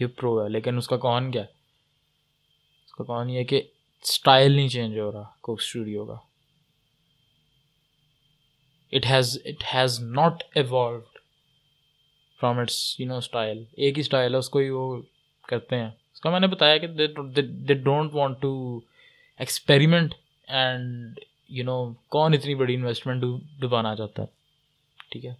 یہ 0.00 0.06
پرو 0.16 0.42
ہے، 0.42 0.48
لیکن 0.48 0.78
اس 0.78 0.88
کا 0.88 0.96
کون 0.96 1.30
کیا 1.32 1.42
ہے؟ 1.42 1.46
اس 2.86 2.92
کا 2.92 3.04
کون 3.04 3.30
یہ 3.30 3.44
کہ 3.44 3.62
اسٹائل 4.02 4.52
نہیں 4.52 4.68
چینج 4.68 4.98
ہو 4.98 5.10
رہا 5.12 5.22
کوک 5.40 5.60
اسٹوڈیو 5.60 6.04
کا۔ 6.06 6.16
It 8.92 9.06
has 9.06 9.36
it 9.44 9.64
has 9.74 10.00
not 10.10 10.42
evolved 10.54 11.02
from 12.40 12.58
its 12.58 12.78
you 13.00 13.06
know 13.06 13.16
style 13.16 13.62
ایک 13.76 13.96
ہی 13.96 14.00
اسٹائل 14.00 14.32
ہے 14.32 14.38
اس 14.38 14.48
کو 14.50 14.58
ہی 14.58 14.68
وہ 14.70 14.86
کرتے 15.48 15.76
ہیں 15.76 15.86
اس 15.86 16.20
کا 16.20 16.30
میں 16.30 16.40
نے 16.40 16.46
بتایا 16.46 16.76
کہ 16.78 16.86
they 16.88 17.74
don't 17.74 18.14
want 18.14 18.40
to 18.42 18.54
experiment 19.40 20.14
and 20.48 21.20
you 21.50 21.64
know 21.64 21.78
کون 22.08 22.34
اتنی 22.34 22.54
بڑی 22.54 22.74
انویسٹمنٹ 22.74 23.24
ڈبانا 23.60 23.94
چاہتا 23.96 24.22
ہے 24.22 25.10
ٹھیک 25.10 25.24
ہے 25.26 25.34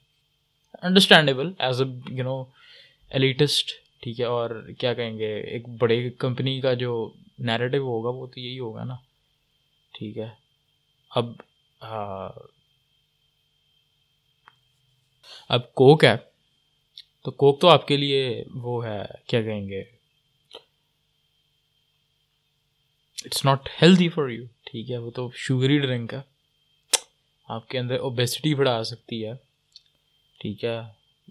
understandable 0.83 1.53
as 1.59 1.83
a 1.83 1.89
you 2.11 2.25
know 2.25 2.43
elitist 3.11 3.71
ٹھیک 4.03 4.21
ہے 4.21 4.27
اور 4.27 4.51
کیا 4.79 4.93
کہیں 4.95 5.19
گے 5.19 5.35
ایک 5.43 5.69
بڑے 5.81 5.99
کمپنی 6.19 6.61
کا 6.61 6.73
جو 6.75 6.93
نیریٹو 7.41 7.83
ہوگا 7.85 8.17
وہ 8.17 8.27
تو 8.27 8.41
یہی 8.41 8.59
ہوگا 8.59 8.85
نا 8.85 8.95
ٹھیک 9.95 10.19
ہے 10.19 10.29
اب 11.11 11.33
اب 15.49 15.75
کوک 15.75 16.05
ہے۔ 16.05 16.17
تو 17.25 17.31
کوک 17.31 17.61
تو 17.61 17.69
آپ 17.69 17.87
کے 17.87 17.97
لیے 17.97 18.45
وہ 18.55 18.87
ہے، 18.87 19.03
کیا 19.27 19.43
کہیں 19.43 19.69
گے؟ 19.69 19.81
It's 23.25 23.45
not 23.45 23.69
healthy 23.83 24.09
for 24.09 24.29
you 24.29 24.45
ٹھیک 24.65 24.91
ہے، 24.91 24.99
وہ 24.99 25.11
تو 25.11 25.31
شوگری 25.35 25.79
ڈرنک 25.79 26.15
ہے۔ 26.15 26.21
آپ 27.49 27.69
کے 27.69 27.79
اندر 27.79 27.95
اوبیسٹی 27.95 28.55
بڑھا 28.55 28.85
سکتی 28.85 29.27
ہے۔ 29.27 29.33
ٹھیک 30.39 30.65
ہے۔ 30.65 30.79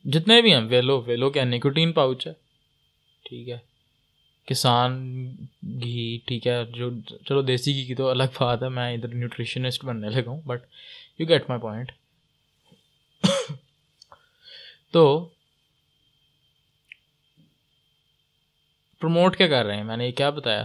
جتنے 0.05 0.41
بھی 0.41 0.53
ہیں 0.53 0.61
ویلو 0.61 1.01
ویلو 1.01 1.29
کیا 1.29 1.43
نیکوٹین 1.43 1.91
پاؤچ 1.91 2.27
ہے۔ 2.27 2.33
ٹھیک 3.23 3.49
ہے۔ 3.49 3.57
کسان 4.45 5.25
گھی، 5.63 6.19
ٹھیک 6.25 6.47
ہے۔ 6.47 6.65
جو، 6.65 6.89
چلو 7.01 7.41
دیسی 7.41 7.73
گھی 7.73 7.85
کی 7.85 7.95
تو 7.95 8.09
الگ 8.09 8.23
بات 8.39 8.63
ہے۔ 8.63 8.69
میں 8.69 8.93
ادھر 8.93 9.07
نیوٹریشنسٹ 9.07 9.85
بننے 9.85 10.09
لگا 10.09 10.29
ہوں 10.29 10.41
but 10.41 10.61
you 11.19 11.27
get 11.27 11.49
my 11.49 11.61
point 11.61 11.91
تو 14.93 15.03
پروموٹ 19.01 19.37
کیا 19.37 19.47
کر 19.47 19.65
رہے 19.65 19.75
ہیں؟ 19.75 19.83
میں 19.83 19.97
نے 19.97 20.05
یہ 20.07 20.11
کیا 20.17 20.29
بتایا؟ 20.29 20.63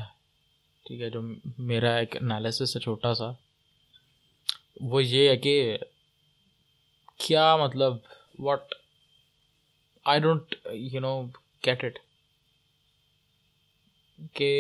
ٹھیک 0.85 1.01
ہے، 1.01 1.11
جو 1.11 1.21
میرا 1.69 1.95
ایک 1.97 2.17
انالیسس 2.17 2.75
ہے 2.77 2.81
چھوٹا 2.81 3.13
سا، 3.15 3.31
وہ 4.91 5.03
یہ 5.05 5.29
ہے 5.29 5.37
کہ 5.37 5.77
کیا 7.19 7.45
مطلب 7.57 7.93
what 8.39 8.75
I 10.07 10.21
don't 10.21 10.55
you 10.93 11.01
know 11.01 11.15
get 11.67 11.85
it 11.85 11.99
کہ 14.35 14.51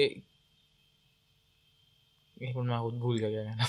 میں 2.37 2.53
خود 2.53 2.95
بھول 2.95 3.19
گیا 3.21 3.31
کیا 3.31 3.43
کہنا 3.45 3.65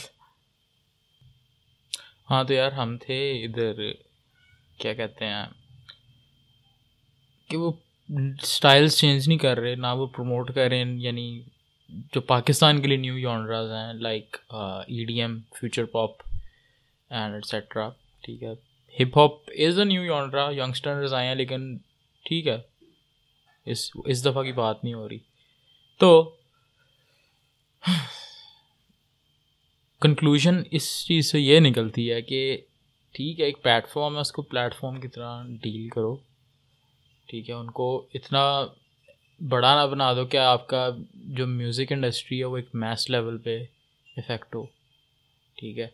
ہاں 2.29 2.43
تو 2.43 2.53
یار 2.53 2.71
ہم 2.71 2.97
تھے 2.97 3.19
ادھر، 3.43 3.75
کیا 4.79 4.93
کہتے 4.93 5.25
ہیں؟ 5.25 5.45
کہ 7.47 7.57
وہ 7.57 7.71
اسٹائلس 8.43 8.97
چینج 8.99 9.27
نہیں 9.27 9.37
کر 9.37 9.59
رہے، 9.59 9.75
نہ 9.75 9.87
وہ 9.87 10.07
پروموٹ 10.07 10.53
کر 10.55 10.67
رہے 10.67 10.83
ہیں 10.83 10.99
یعنی 10.99 11.41
جو 11.89 12.21
پاکستان 12.21 12.81
کے 12.81 12.87
لیے 12.87 12.97
نیو 12.97 13.17
یونڈراز 13.17 13.71
ہیں 13.71 13.93
like 13.93 14.37
E 14.87 15.05
D 15.05 15.21
M 15.21 15.39
future 15.59 15.85
pop 15.85 16.09
and 17.09 17.33
etcetera 17.33 17.89
ٹھیک 18.23 18.43
ہے۔ 18.43 18.53
Hip 19.03 19.17
hop 19.17 19.31
is 19.47 19.79
a 19.79 19.85
new 19.85 20.03
یونڈرا 20.03 20.49
youngsters 20.51 21.13
آئے 21.13 21.27
ہیں، 21.27 21.35
لیکن 21.35 21.77
ٹھیک 22.25 22.47
ہے۔ 22.47 22.57
اس 23.65 23.91
اس 24.05 24.25
دفعہ 24.25 24.43
کی 24.43 24.51
بات 24.51 24.83
نہیں 24.83 24.93
ہو 24.93 25.09
رہی۔ 25.09 25.17
تو 25.99 26.35
کنکلوژن 30.01 30.55
اس 30.71 31.05
چیز 31.05 31.31
سے 31.31 31.39
یہ 31.39 31.59
نکلتی 31.59 32.11
ہے 32.11 32.21
کہ 32.21 32.57
ٹھیک 33.11 33.39
ہے، 33.39 33.45
ایک 33.45 33.63
پلیٹ 33.63 33.87
فارم 33.87 34.15
ہے، 34.15 34.19
اس 34.19 34.31
کو 34.31 34.41
پلیٹ 34.41 34.75
فارم 34.75 35.01
کی 35.01 35.07
طرح 35.07 35.43
ڈیل 35.61 35.89
کرو۔ 35.89 36.26
ٹھیک 37.27 37.49
ہے، 37.49 37.55
ان 37.55 37.69
کو 37.71 38.07
اتنا 38.13 38.43
بڑا 39.49 39.73
نہ 39.75 39.91
بنا 39.91 40.13
دو 40.13 40.25
کہ 40.25 40.37
آپ 40.37 40.67
کا 40.67 40.89
جو 41.13 41.47
میوزک 41.47 41.91
انڈسٹری 41.91 42.39
ہے 42.39 42.45
وہ 42.45 42.57
ایک 42.57 42.69
میس 42.73 43.09
لیول 43.09 43.37
پہ 43.37 43.57
افیکٹ 44.17 44.55
ہو۔ 44.55 44.65
ٹھیک 45.57 45.79
ہے، 45.79 45.87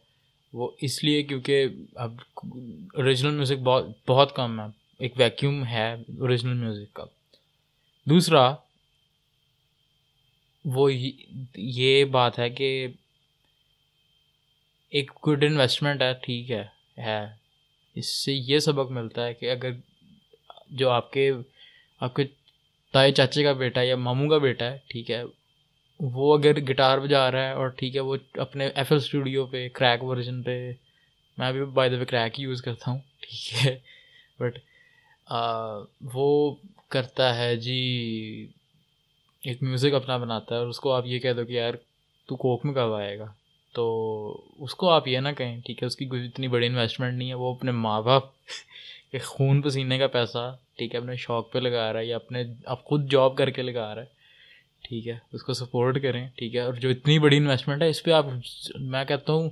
وہ 0.53 0.69
اس 0.81 1.03
لیے 1.03 1.23
کیونکہ 1.23 1.67
اب 1.95 2.13
اوریجنل 2.35 3.31
میوزک 3.31 3.61
بہت 3.63 3.85
بہت 4.07 4.35
کم 4.35 4.59
ہے، 4.59 4.65
ایک 4.99 5.13
ویکیوم 5.17 5.65
ہے 5.65 5.93
اوریجنل 5.93 6.53
میوزک 6.53 6.93
کا۔ 6.93 7.03
دوسرا، 8.07 8.55
وہ 10.65 10.93
یہ 11.55 12.05
بات 12.05 12.39
ہے 12.39 12.49
کہ 12.49 12.87
ایک 14.89 15.11
گڈ 15.27 15.43
انویسٹمنٹ 15.43 16.01
ہے، 16.01 16.13
ٹھیک 16.13 16.51
ہے 16.51 16.63
ہے۔ 16.97 17.25
اس 17.95 18.09
سے 18.09 18.33
یہ 18.33 18.59
سبق 18.59 18.91
ملتا 18.91 19.25
ہے 19.25 19.33
کہ 19.33 19.51
اگر 19.51 19.71
جو 20.73 20.89
آپ 20.89 21.11
کے 21.11 21.31
آپ 22.01 22.15
کے 22.15 22.23
تائے 22.93 23.11
چاچے 23.11 23.43
کا 23.43 23.51
بیٹا 23.53 23.81
ہے 23.81 23.87
یا 23.87 23.95
ماموں 23.97 24.29
کا 24.29 24.37
بیٹا 24.37 24.65
ہے، 24.65 24.77
ٹھیک 24.87 25.11
ہے، 25.11 25.23
وہ 25.99 26.37
اگر 26.37 26.59
گٹار 26.69 26.97
بجا 26.97 27.29
رہا 27.31 27.47
ہے 27.47 27.51
اور 27.51 27.67
ٹھیک 27.77 27.95
ہے 27.95 28.01
وہ 28.01 28.15
اپنے 28.37 28.67
ایف 28.67 28.91
ایل 28.91 29.01
اسٹوڈیو 29.01 29.45
پہ 29.45 29.67
کریک 29.73 30.03
ورژن 30.03 30.41
پہ، 30.43 30.57
میں 31.37 31.51
بھی 31.51 31.65
بائی 31.73 31.89
دا 31.89 31.97
وے 31.97 32.05
کریک 32.05 32.39
ہی 32.39 32.43
یوز 32.43 32.61
کرتا 32.61 32.91
ہوں، 32.91 32.99
ٹھیک 33.21 33.65
ہے 33.65 33.77
بٹ 34.39 34.57
وہ 36.13 36.55
کرتا 36.89 37.35
ہے 37.37 37.55
جی 37.57 37.79
ایک 39.43 39.63
میوزک 39.63 39.93
اپنا 39.93 40.17
بناتا 40.17 40.55
ہے 40.55 40.59
اور 40.59 40.67
اس 40.67 40.79
کو 40.79 40.91
آپ 40.93 41.05
یہ 41.05 41.19
کہہ 41.19 41.33
دو 41.33 41.45
کہ 41.45 41.53
یار 41.53 41.73
تو 42.29 42.35
کوک 42.35 42.65
میں 42.65 42.73
کب 42.73 42.93
آئے 42.93 43.17
گا۔ 43.19 43.25
تو 43.75 43.85
اس 44.59 44.75
کو 44.75 44.89
آپ 44.89 45.07
یہ 45.07 45.19
نہ 45.19 45.29
کہیں، 45.37 45.59
ٹھیک 45.65 45.81
ہے، 45.83 45.87
اس 45.87 45.95
کی 45.95 46.05
کوئی 46.05 46.25
اتنی 46.25 46.47
بڑی 46.47 46.67
انویسٹمنٹ 46.67 47.17
نہیں 47.17 47.29
ہے، 47.29 47.33
وہ 47.33 47.53
اپنے 47.53 47.71
ماں 47.71 48.01
باپ 48.01 48.23
کے 49.11 49.19
خون 49.19 49.61
پسینے 49.61 49.97
کا 49.97 50.07
پیسہ 50.07 50.55
ٹھیک 50.77 50.93
ہے، 50.93 50.99
اپنے 50.99 51.15
شوق 51.15 51.51
پہ 51.51 51.59
لگا 51.59 51.93
رہا 51.93 51.99
ہے 51.99 52.05
یا 52.05 52.15
اپنے 52.15 52.43
اب 52.65 52.83
خود 52.83 53.11
جاب 53.11 53.35
کر 53.35 53.49
کے 53.49 53.61
لگا 53.61 53.95
رہا 53.95 54.01
ہے۔ 54.01 54.07
ٹھیک 54.81 55.07
ہے، 55.07 55.17
اس 55.33 55.43
کو 55.43 55.53
سپورٹ 55.53 56.01
کریں، 56.01 56.27
ٹھیک 56.35 56.55
ہے۔ 56.55 56.61
اور 56.61 56.73
جو 56.73 56.89
اتنی 56.89 57.19
بڑی 57.19 57.37
انویسٹمنٹ 57.37 57.81
ہے، 57.81 57.89
اس 57.89 58.03
پہ 58.03 58.11
آپ 58.11 58.25
میں 58.79 59.05
کہتا 59.05 59.33
ہوں، 59.33 59.49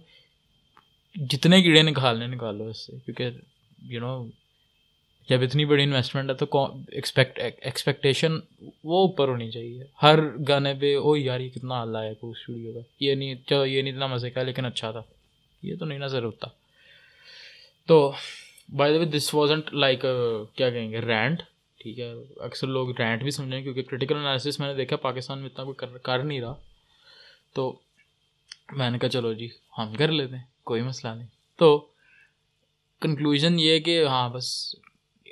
جتنے 1.16 1.64
کیڑے 1.64 1.82
نکالنے 1.82 2.28
نکالو 2.28 2.68
اس 2.68 2.86
سے۔ 2.86 2.92
کیونکہ 3.06 3.30
یو 3.84 4.00
نو 4.00 4.26
جب 5.30 5.42
اتنی 5.42 5.66
بڑی 5.66 5.84
انویسٹمنٹ 5.84 6.30
ہے 6.30 6.36
تو 6.36 6.66
ایکسپیکٹ 6.92 7.40
ایکسپیکٹیشن 7.62 8.32
وہ 8.84 9.08
اوپر 9.08 9.28
ہونی 9.28 9.52
چاہیے۔ 9.52 9.84
ہر 10.04 10.20
گانے 10.48 10.74
پہ 10.74 10.98
او 10.98 11.18
یار، 11.18 11.40
یہ 11.40 11.50
کتنا 11.50 11.76
حال 11.76 11.96
ہے 11.96 12.14
کو 12.14 12.32
اسٹوڈیو 12.32 12.74
کا۔ 12.74 12.80
یہ 13.00 13.16
نہیں، 13.16 13.36
چلو، 13.48 13.66
یہ 13.66 13.82
نہیں 13.82 13.94
اتنا 13.94 14.08
مزے 14.08 14.30
کا، 14.30 14.44
لیکن 14.44 14.66
اچھا 14.66 14.92
تھا۔ 14.92 15.02
یہ 15.64 15.76
تو 15.76 15.86
نہیں 15.86 16.00
نظر 16.00 16.24
ہوتا۔ 16.24 16.48
تو 17.86 18.12
by 18.72 18.94
the 18.94 19.00
way 19.00 19.06
this 19.06 19.34
wasn't 19.34 19.74
like 19.74 20.06
کیا 20.56 20.70
کہیں 20.70 20.92
گے 20.92 21.00
رینٹ 21.02 21.42
ٹھیک 21.80 22.00
ہے، 22.00 22.12
اکثر 22.38 22.68
لوگ 22.68 22.90
رینٹ 23.00 23.24
بھی 23.24 23.32
سمجھیں 23.32 23.62
کیونکہ 23.62 23.82
کریٹیکل 23.82 24.16
انالیسس 24.16 24.60
میں 24.60 24.68
نے 24.68 24.74
دیکھا 24.74 24.96
پاکستان 24.96 25.40
میں 25.40 25.50
اتنا 25.50 25.66
کوئی 25.66 26.00
کر 26.04 26.24
نہیں 26.24 26.42
رہا۔ 26.42 26.54
تو 27.54 27.74
میں 28.72 28.90
نے 28.90 29.00
کہا 29.00 29.10
چلو 29.10 29.34
جی 29.34 29.48
ہم 29.78 29.94
کر 29.98 30.12
لیتے 30.12 30.36
ہیں، 30.36 30.44
کوئی 30.64 30.82
مسئلہ 30.82 31.14
نہیں۔ 31.14 31.28
تو 31.58 31.78
کنکلوژن 33.02 33.60
یہ 33.60 33.80
کہ 33.80 34.06
ہاں 34.06 34.30
بس 34.30 34.76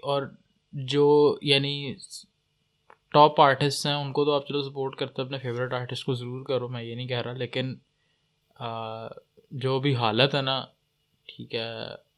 اور 0.03 0.23
جو 0.73 1.37
یعنی 1.41 1.95
ٹاپ 3.11 3.41
آرٹسٹ 3.41 3.85
ہیں، 3.85 3.93
ان 3.93 4.11
کو 4.13 4.25
تو 4.25 4.31
آپ 4.31 4.47
چلو 4.47 4.61
سپورٹ 4.69 4.95
کرتے 4.95 5.21
اپنے 5.21 5.37
فیوریٹ 5.37 5.73
آرٹسٹ 5.73 6.05
کو 6.05 6.13
ضرور 6.13 6.43
کرو، 6.45 6.67
میں 6.67 6.83
یہ 6.83 6.95
نہیں 6.95 7.07
کہہ 7.07 7.21
رہا۔ 7.21 7.33
لیکن 7.33 7.75
جو 9.51 9.79
بھی 9.79 9.95
حالت 9.95 10.35
ہے 10.35 10.41
نا، 10.41 10.65
ٹھیک 11.27 11.55
ہے 11.55 11.69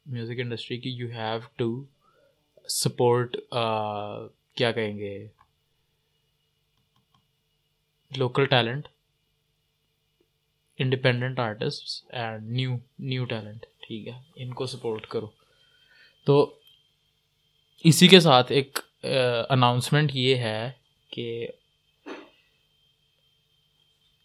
میوزک 0.06 0.40
انڈسٹری 0.40 0.76
کی 0.78 0.90
یو 0.90 1.08
ہیو 1.08 1.38
ٹو 1.56 1.84
سپورٹ 2.68 3.36
کیا 4.56 4.70
کہیں 4.72 4.98
گے 4.98 5.26
local 8.10 8.46
talent 8.46 8.88
independent 10.78 11.38
artist 11.38 12.14
and 12.14 12.50
new 12.50 12.76
new 12.98 13.24
talent 13.24 13.66
ٹھیک 13.80 14.08
ہے، 14.08 14.12
ان 14.36 14.52
کو 14.54 14.66
سپورٹ 14.66 15.06
کرو۔ 15.06 15.28
تو 16.26 16.54
اسی 17.84 18.08
کے 18.08 18.20
ساتھ 18.20 18.52
ایک 18.52 18.78
uh, 19.06 19.44
اناؤنسمنٹ 19.50 20.10
یہ 20.14 20.36
ہے 20.36 20.70
کہ 21.10 21.46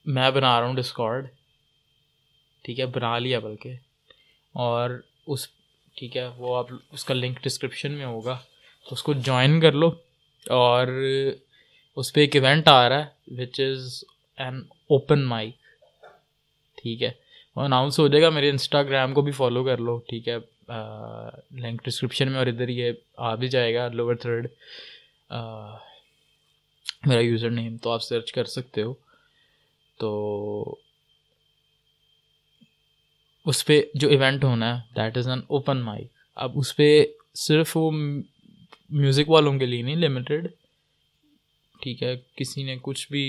میں 0.06 0.30
بنا 0.32 0.60
رہا 0.60 0.68
ہوں 0.68 0.76
ڈسکارڈ 0.76 1.28
ٹھیک 2.62 2.80
ہے، 2.80 2.86
بنا 2.86 3.18
لیا 3.20 3.40
بلکہ۔ 3.40 3.74
اور 4.56 4.90
اس 5.28 5.48
ٹھیک 5.98 6.18
ہے، 6.18 6.26
وہ 6.38 6.56
آپ 6.58 6.68
اس 6.94 7.04
کا 7.06 7.14
لنک 7.14 7.44
ڈسکرپشن 7.44 7.92
میں 7.92 8.06
ہوگا۔ 8.06 8.38
تو 8.86 8.94
اس 8.96 9.04
کو 9.04 9.14
جوائن 9.14 9.60
کر 9.62 9.72
لو 9.72 9.88
اور 10.46 10.88
اس 11.98 12.14
پہ 12.14 12.20
ایک 12.22 12.36
ایونٹ 12.36 12.68
آ 12.68 12.88
رہا 12.90 13.00
ہے 13.00 13.40
which 13.42 13.60
is 13.62 14.04
an 14.38 14.60
open 14.90 15.24
mic 15.26 15.56
ٹھیک 16.78 17.04
ہے، 17.04 17.12
وہ 17.56 17.62
اناؤنس 17.62 18.00
ہو 18.00 18.08
جائے 18.08 18.22
گا، 18.24 18.30
میرے 18.30 18.50
انسٹاگرام 18.50 19.14
کو 19.14 19.22
بھی 19.22 19.32
فالو 19.32 19.64
کر 19.66 19.78
لو۔ 19.80 19.98
ٹھیک 20.10 20.28
ہے 20.28 20.38
لنک 21.64 21.84
ڈسکرپشن 21.86 22.32
میں 22.32 22.38
اور 22.40 22.48
ادھر 22.48 22.70
یہ 22.70 22.92
آ 23.18 23.34
بھی 23.36 23.48
جائے 23.48 23.74
گا 23.76 23.88
لوور 23.90 24.16
تھرڈ 24.16 24.48
میرا 27.06 27.20
یوزر 27.20 27.50
نیم 27.50 27.78
تو 27.78 27.92
آپ 27.92 28.04
سرچ 28.04 28.32
کر 28.32 28.44
سکتے 28.56 28.84
ہو۔ 28.84 28.94
تو 30.00 30.10
اس 33.50 33.66
پہ 33.66 33.82
جو 33.96 34.10
ایونٹ 34.10 34.44
ہونا 34.44 34.76
ہے 34.76 34.82
that 34.96 35.18
is 35.18 35.28
an 35.28 35.42
open 35.48 35.82
mic 35.82 36.08
اب 36.38 36.58
اس 36.60 36.76
پہ 36.76 36.88
صرف 37.38 37.76
وہ 37.78 37.90
میوزک 37.92 39.30
والوں 39.30 39.58
کے 39.60 39.66
لیے 39.66 39.82
نہیں 39.82 39.96
لمیٹیڈ 39.96 40.48
ٹھیک 41.80 42.04
ہے، 42.04 42.16
کسی 42.36 42.64
نے 42.64 42.76
کچھ 42.82 43.08
بھی 43.12 43.24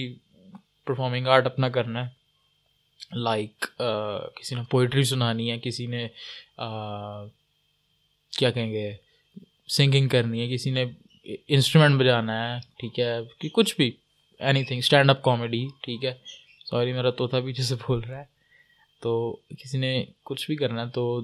پرفارمنگ 0.86 1.26
آرٹ 1.26 1.46
اپنا 1.46 1.68
کرنا 1.68 2.04
ہے. 2.04 2.16
لائک 3.16 3.66
کسی 4.36 4.54
نے 4.54 4.62
پوئٹری 4.70 5.04
سنانی 5.04 5.50
ہے، 5.50 5.58
کسی 5.58 5.86
نے 5.86 6.06
کیا 8.32 8.50
کہیں 8.50 8.72
گے 8.72 8.92
سنگنگ 9.76 10.08
کرنی 10.08 10.40
ہے، 10.40 10.54
کسی 10.54 10.70
نے 10.70 10.84
انسٹرومنٹ 11.26 12.00
بجانا 12.00 12.34
ہے، 12.42 12.58
ٹھیک 12.80 12.98
ہے، 13.00 13.12
کہ 13.38 13.48
کچھ 13.52 13.74
بھی 13.76 13.90
any 14.40 14.64
thing 14.64 14.78
stand 14.78 15.10
up 15.10 15.22
comedy 15.22 15.66
ٹھیک 15.82 16.04
ہے. 16.04 16.14
سوری 16.66 16.92
میرا 16.92 17.10
طوطا 17.18 17.40
پیچھے 17.40 17.62
سے 17.62 17.74
بول 17.86 18.00
رہا 18.00 18.18
ہے. 18.18 18.37
تو 19.02 19.14
کسی 19.58 19.78
نے 19.78 19.92
کچھ 20.24 20.46
بھی 20.46 20.56
کرنا 20.56 20.84
تو 20.94 21.20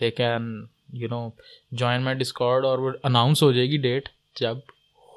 they 0.00 0.10
can 0.10 0.42
you 1.00 1.08
know 1.08 1.28
join 1.78 2.02
my 2.02 2.16
Discord 2.18 2.64
اور 2.64 2.78
وہ 2.78 2.90
اناؤنس 3.04 3.42
ہو 3.42 3.50
جائے 3.52 3.66
گی 3.70 3.76
ڈیٹ 3.82 4.08
جب 4.40 4.56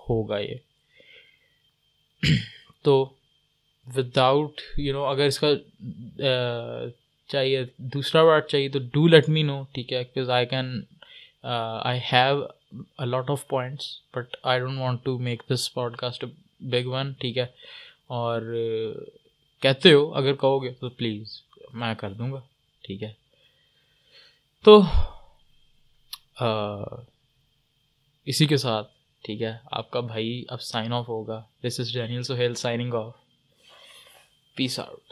ہوگا 0.10 0.38
یہ۔ 0.40 0.56
تو 2.84 2.94
وداؤٹ 3.88 4.62
یو 4.78 4.94
نو 4.94 5.06
اگر 5.06 5.26
اس 5.26 5.40
کا 5.40 5.48
چاہیے، 7.30 7.64
دوسرا 7.94 8.24
پارٹ 8.24 8.48
چاہیے 8.50 8.70
تو 8.70 8.80
ڈو 8.94 9.08
لیٹ 9.08 9.30
می 9.30 9.44
نو 9.44 9.62
ٹھیک 9.74 9.94
ہے 9.94 10.04
because 10.04 10.30
I 10.30 10.46
can 10.46 10.80
I 11.44 12.00
have 12.12 12.42
a 12.44 13.06
lot 13.06 13.30
of 13.32 13.48
points 13.48 13.86
but 14.16 14.36
I 14.44 14.60
don't 14.60 14.80
want 14.80 15.04
to 15.04 15.18
make 15.28 15.44
this 15.54 15.74
podcast 15.98 16.26
big 16.72 16.88
one 16.88 17.12
ٹھیک 17.20 17.38
ہے۔ 17.38 17.46
اور 18.08 18.42
کہتے 19.62 19.94
ہو، 19.94 20.14
اگر 20.16 20.34
کہو 20.34 20.64
گے 20.64 20.72
تو 20.74 20.90
پلیز 20.90 21.42
میں 21.74 21.94
کر 21.96 22.14
دوں 22.14 22.32
گا، 22.32 22.40
ٹھیک 22.82 23.04
ہے؟ 23.04 23.14
تو 24.64 24.82
اسی 28.26 28.46
کے 28.46 28.58
ساتھ، 28.58 28.88
ٹھیک 29.24 29.42
ہے؟ 29.42 29.58
آپ 29.72 29.92
کا 29.92 30.00
بھائی 30.00 30.44
اب 30.48 30.62
سائن 30.62 30.94
آف 30.94 31.10
ہوگا۔ 31.10 31.42
This 31.64 31.80
is 31.80 31.94
Daniel 31.94 32.24
Sohail 32.24 32.54
signing 32.56 32.94
off 32.94 33.14
peace 34.56 34.80
out 34.80 35.11